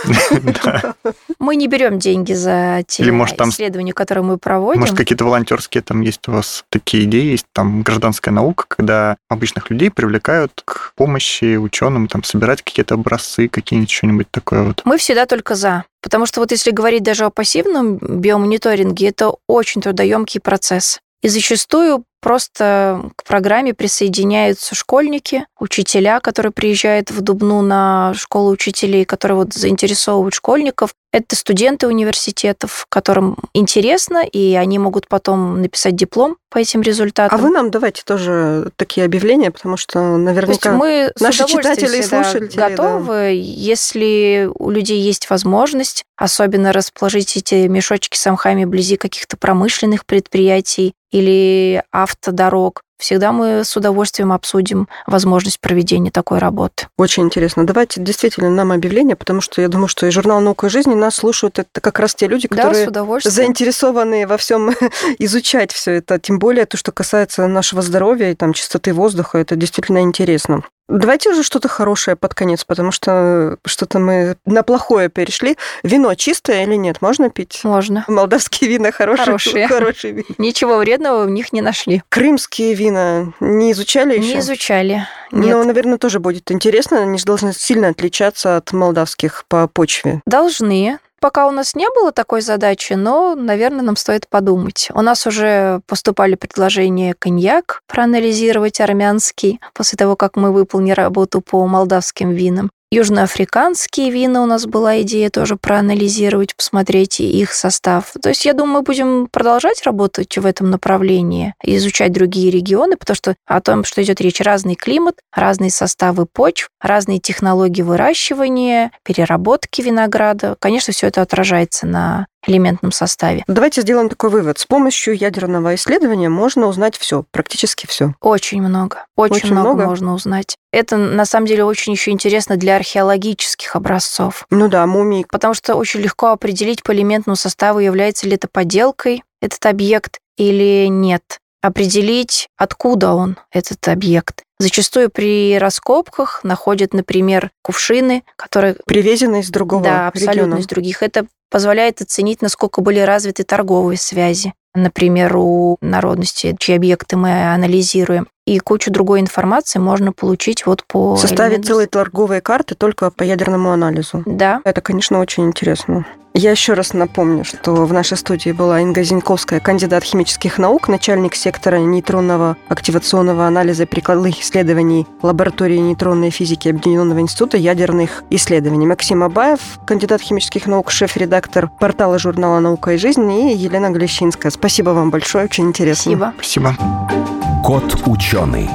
Мы 1.39 1.55
не 1.55 1.67
берем 1.67 1.99
деньги 1.99 2.33
за 2.33 2.83
те 2.87 3.03
исследования, 3.03 3.93
которые 3.93 4.23
мы 4.23 4.37
проводим. 4.37 4.81
Может, 4.81 4.97
какие-то 4.97 5.25
волонтерские 5.25 5.81
там 5.81 6.01
есть 6.01 6.27
у 6.27 6.33
вас 6.33 6.65
такие 6.69 7.03
идеи, 7.05 7.31
есть 7.31 7.45
там 7.53 7.83
гражданская 7.83 8.33
наука, 8.33 8.65
когда 8.67 9.17
обычных 9.29 9.69
людей 9.69 9.89
привлекают 9.89 10.61
к 10.65 10.93
помощи 10.95 11.55
ученым, 11.55 12.07
там, 12.07 12.23
собирать 12.23 12.61
какие-то 12.61 12.95
образцы, 12.95 13.47
какие-нибудь 13.47 13.91
что-нибудь 13.91 14.27
такое 14.31 14.63
вот. 14.63 14.81
Мы 14.85 14.97
всегда 14.97 15.25
только 15.25 15.55
за. 15.55 15.85
Потому 16.01 16.25
что 16.25 16.39
вот 16.39 16.51
если 16.51 16.71
говорить 16.71 17.03
даже 17.03 17.25
о 17.25 17.29
пассивном 17.29 17.97
биомониторинге, 17.97 19.09
это 19.09 19.33
очень 19.47 19.81
трудоемкий 19.81 20.39
процесс. 20.39 20.99
И 21.23 21.27
зачастую 21.27 22.03
просто 22.25 23.11
к 23.15 23.23
программе 23.23 23.75
присоединяются 23.75 24.73
школьники, 24.73 25.45
учителя, 25.59 26.19
которые 26.19 26.51
приезжают 26.51 27.11
в 27.11 27.21
Дубну 27.21 27.61
на 27.61 28.15
школу 28.15 28.49
учителей, 28.49 29.05
которые 29.05 29.35
вот 29.37 29.53
заинтересовывают 29.53 30.33
школьников. 30.33 30.95
Это 31.15 31.37
студенты 31.37 31.87
университетов, 31.87 32.87
которым 32.89 33.37
интересно, 33.53 34.17
и 34.25 34.53
они 34.55 34.79
могут 34.79 35.07
потом 35.07 35.61
написать 35.61 35.95
диплом 35.95 36.35
по 36.49 36.57
этим 36.57 36.81
результатам. 36.81 37.39
А 37.39 37.41
вы 37.41 37.51
нам 37.51 37.71
давайте 37.71 38.01
тоже 38.03 38.71
такие 38.75 39.05
объявления, 39.05 39.49
потому 39.49 39.77
что 39.77 40.17
наверняка 40.17 40.73
мы 40.73 41.13
наши 41.21 41.47
читатели 41.47 41.99
и 41.99 42.01
слушатели 42.01 42.59
готовы, 42.59 43.07
да. 43.07 43.27
если 43.29 44.49
у 44.55 44.69
людей 44.69 44.99
есть 44.99 45.29
возможность, 45.29 46.03
особенно 46.17 46.73
расположить 46.73 47.37
эти 47.37 47.67
мешочки 47.67 48.17
с 48.17 48.27
амхами 48.27 48.65
вблизи 48.65 48.97
каких-то 48.97 49.37
промышленных 49.37 50.05
предприятий 50.05 50.95
или 51.11 51.81
автодорог, 51.93 52.81
всегда 52.97 53.31
мы 53.31 53.63
с 53.63 53.75
удовольствием 53.75 54.31
обсудим 54.31 54.87
возможность 55.07 55.59
проведения 55.59 56.11
такой 56.11 56.39
работы. 56.39 56.87
Очень 56.97 57.23
интересно. 57.23 57.65
Давайте 57.65 58.01
действительно 58.01 58.49
нам 58.49 58.71
объявление, 58.71 59.15
потому 59.15 59.41
что 59.41 59.61
я 59.61 59.67
думаю, 59.67 59.87
что 59.87 60.05
и 60.05 60.11
журнал 60.11 60.41
«Наука 60.41 60.67
и 60.67 60.69
жизнь» 60.69 60.93
нас 60.93 61.15
слушают 61.15 61.59
это 61.59 61.81
как 61.81 61.99
раз 61.99 62.15
те 62.15 62.27
люди, 62.27 62.47
которые 62.47 62.89
да, 62.89 63.05
заинтересованы 63.23 64.27
во 64.27 64.37
всем 64.37 64.71
изучать 65.19 65.71
все 65.71 65.93
это. 65.93 66.19
Тем 66.19 66.39
более 66.39 66.65
то, 66.65 66.77
что 66.77 66.91
касается 66.91 67.47
нашего 67.47 67.81
здоровья 67.81 68.31
и 68.31 68.35
там 68.35 68.53
чистоты 68.53 68.93
воздуха, 68.93 69.37
это 69.37 69.55
действительно 69.55 69.99
интересно. 69.99 70.63
Давайте 70.87 71.31
уже 71.31 71.43
что-то 71.43 71.67
хорошее 71.67 72.15
под 72.15 72.33
конец, 72.33 72.63
потому 72.63 72.91
что 72.91 73.57
что-то 73.65 73.99
мы 73.99 74.37
на 74.45 74.63
плохое 74.63 75.09
перешли. 75.09 75.57
Вино 75.83 76.13
чистое 76.13 76.63
или 76.63 76.75
нет? 76.75 77.01
Можно 77.01 77.29
пить? 77.29 77.61
Можно. 77.63 78.05
Молдавские 78.07 78.69
вина 78.69 78.91
хорошие. 78.91 79.25
Хорошие. 79.25 79.67
хорошие 79.69 80.13
вина. 80.13 80.25
Ничего 80.37 80.77
вредного 80.77 81.23
в 81.23 81.29
них 81.29 81.53
не 81.53 81.61
нашли. 81.61 82.03
Крымские 82.09 82.75
вина 82.75 83.33
не 83.39 83.71
изучали 83.71 84.17
еще? 84.17 84.35
Не 84.35 84.39
изучали. 84.39 85.07
Нет. 85.31 85.55
Ну, 85.55 85.63
наверное, 85.63 85.97
тоже 85.97 86.19
будет 86.19 86.51
интересно. 86.51 87.01
Они 87.01 87.17
же 87.17 87.25
должны 87.25 87.51
сильно 87.53 87.89
отличаться 87.89 88.57
от 88.57 88.71
молдавских 88.71 89.45
по 89.47 89.67
почве. 89.67 90.21
Должны 90.25 90.99
пока 91.25 91.47
у 91.47 91.51
нас 91.51 91.73
не 91.73 91.87
было 91.89 92.11
такой 92.11 92.41
задачи, 92.41 92.93
но, 92.93 93.33
наверное, 93.33 93.81
нам 93.81 93.95
стоит 93.95 94.29
подумать. 94.29 94.89
У 94.93 95.01
нас 95.01 95.25
уже 95.25 95.81
поступали 95.87 96.35
предложения 96.35 97.15
коньяк 97.17 97.81
проанализировать 97.87 98.79
армянский 98.79 99.59
после 99.73 99.97
того, 99.97 100.15
как 100.15 100.35
мы 100.35 100.53
выполнили 100.53 100.93
работу 100.93 101.41
по 101.41 101.65
молдавским 101.65 102.29
винам. 102.29 102.69
Южноафриканские 102.91 104.09
вина 104.09 104.41
у 104.43 104.45
нас 104.45 104.65
была 104.65 105.01
идея 105.01 105.29
тоже 105.29 105.57
проанализировать, 105.57 106.55
посмотреть 106.55 107.19
их 107.19 107.53
состав. 107.53 108.13
То 108.21 108.29
есть, 108.29 108.45
я 108.45 108.53
думаю, 108.53 108.83
будем 108.83 109.27
продолжать 109.31 109.83
работать 109.83 110.37
в 110.37 110.45
этом 110.45 110.69
направлении, 110.69 111.55
изучать 111.63 112.13
другие 112.13 112.51
регионы, 112.51 112.95
потому 112.95 113.15
что 113.15 113.35
о 113.45 113.59
том, 113.59 113.83
что 113.83 114.01
идет 114.03 114.21
речь, 114.21 114.39
разный 114.39 114.75
климат, 114.75 115.15
разные 115.33 115.71
составы 115.71 116.25
почв, 116.25 116.69
разные 116.79 117.19
технологии 117.19 117.81
выращивания, 117.81 118.91
переработки 119.03 119.81
винограда. 119.81 120.55
Конечно, 120.59 120.93
все 120.93 121.07
это 121.07 121.21
отражается 121.21 121.87
на 121.87 122.27
элементном 122.47 122.91
составе. 122.91 123.43
Давайте 123.47 123.81
сделаем 123.81 124.09
такой 124.09 124.29
вывод. 124.29 124.59
С 124.59 124.65
помощью 124.65 125.15
ядерного 125.15 125.75
исследования 125.75 126.29
можно 126.29 126.67
узнать 126.67 126.97
все, 126.97 127.23
практически 127.31 127.85
все. 127.85 128.13
Очень 128.21 128.61
много. 128.61 129.05
Очень, 129.15 129.35
очень 129.35 129.51
много, 129.51 129.69
много 129.69 129.85
можно 129.85 130.13
узнать. 130.13 130.57
Это 130.71 130.97
на 130.97 131.25
самом 131.25 131.47
деле 131.47 131.63
очень 131.63 131.93
еще 131.93 132.11
интересно 132.11 132.57
для 132.57 132.75
археологических 132.75 133.75
образцов. 133.75 134.45
Ну 134.49 134.67
да, 134.67 134.85
мумии. 134.85 135.25
Потому 135.29 135.53
что 135.53 135.75
очень 135.75 136.01
легко 136.01 136.27
определить 136.27 136.83
по 136.83 136.93
элементному 136.93 137.35
составу, 137.35 137.79
является 137.79 138.27
ли 138.27 138.35
это 138.35 138.47
подделкой 138.47 139.23
этот 139.41 139.65
объект 139.65 140.19
или 140.37 140.87
нет 140.87 141.39
определить, 141.65 142.47
откуда 142.57 143.13
он, 143.13 143.37
этот 143.51 143.87
объект. 143.87 144.43
Зачастую 144.57 145.09
при 145.09 145.57
раскопках 145.57 146.43
находят, 146.43 146.93
например, 146.93 147.51
кувшины, 147.61 148.23
которые... 148.37 148.75
Привезены 148.85 149.41
из 149.41 149.49
другого 149.49 149.83
Да, 149.83 150.07
абсолютно 150.07 150.41
региона. 150.41 150.59
из 150.59 150.67
других. 150.67 151.03
Это 151.03 151.25
позволяет 151.51 152.01
оценить, 152.01 152.41
насколько 152.41 152.81
были 152.81 152.99
развиты 152.99 153.43
торговые 153.43 153.97
связи. 153.97 154.53
Например, 154.73 155.35
у 155.37 155.77
народности, 155.81 156.55
чьи 156.59 156.75
объекты 156.75 157.17
мы 157.17 157.53
анализируем. 157.53 158.27
И 158.45 158.59
кучу 158.59 158.91
другой 158.91 159.21
информации 159.21 159.79
можно 159.79 160.11
получить 160.11 160.65
вот 160.65 160.83
по... 160.85 161.17
Составить 161.17 161.59
элементу- 161.59 161.67
целые 161.67 161.87
торговые 161.87 162.41
карты 162.41 162.75
только 162.75 163.09
по 163.11 163.23
ядерному 163.23 163.71
анализу. 163.71 164.23
Да, 164.25 164.61
Это, 164.63 164.81
конечно, 164.81 165.19
очень 165.19 165.45
интересно. 165.45 166.05
Я 166.37 166.51
еще 166.51 166.73
раз 166.73 166.93
напомню, 166.93 167.45
что 167.45 167.85
в 167.85 167.93
нашей 167.93 168.17
студии 168.17 168.49
была 168.51 168.81
Инга 168.81 169.03
Зиньковская, 169.03 169.61
кандидат 169.61 170.03
химических 170.03 170.57
наук, 170.57 170.89
начальник 170.89 171.33
сектора 171.33 171.77
нейтронного 171.77 172.57
активационного 172.67 173.47
анализа 173.47 173.85
прикладных 173.85 174.41
исследований 174.41 175.07
лаборатории 175.21 175.77
нейтронной 175.77 176.31
физики 176.31 176.67
Объединенного 176.67 177.21
института 177.21 177.55
ядерных 177.55 178.25
исследований. 178.31 178.85
Максим 178.85 179.23
Абаев, 179.23 179.61
кандидат 179.87 180.21
химических 180.21 180.67
наук, 180.67 180.91
шеф-редактор 180.91 181.69
портала 181.79 182.19
журнала 182.19 182.59
«Наука 182.59 182.91
и 182.91 182.97
жизнь» 182.97 183.31
и 183.31 183.55
Елена 183.55 183.89
Глещинская. 183.91 184.51
Спасибо 184.51 184.89
вам 184.89 185.11
большое, 185.11 185.45
очень 185.45 185.67
интересно. 185.67 186.33
спасибо. 186.35 186.73
Спасибо. 186.75 187.44
Кот 187.65 188.03
ученый. 188.05 188.69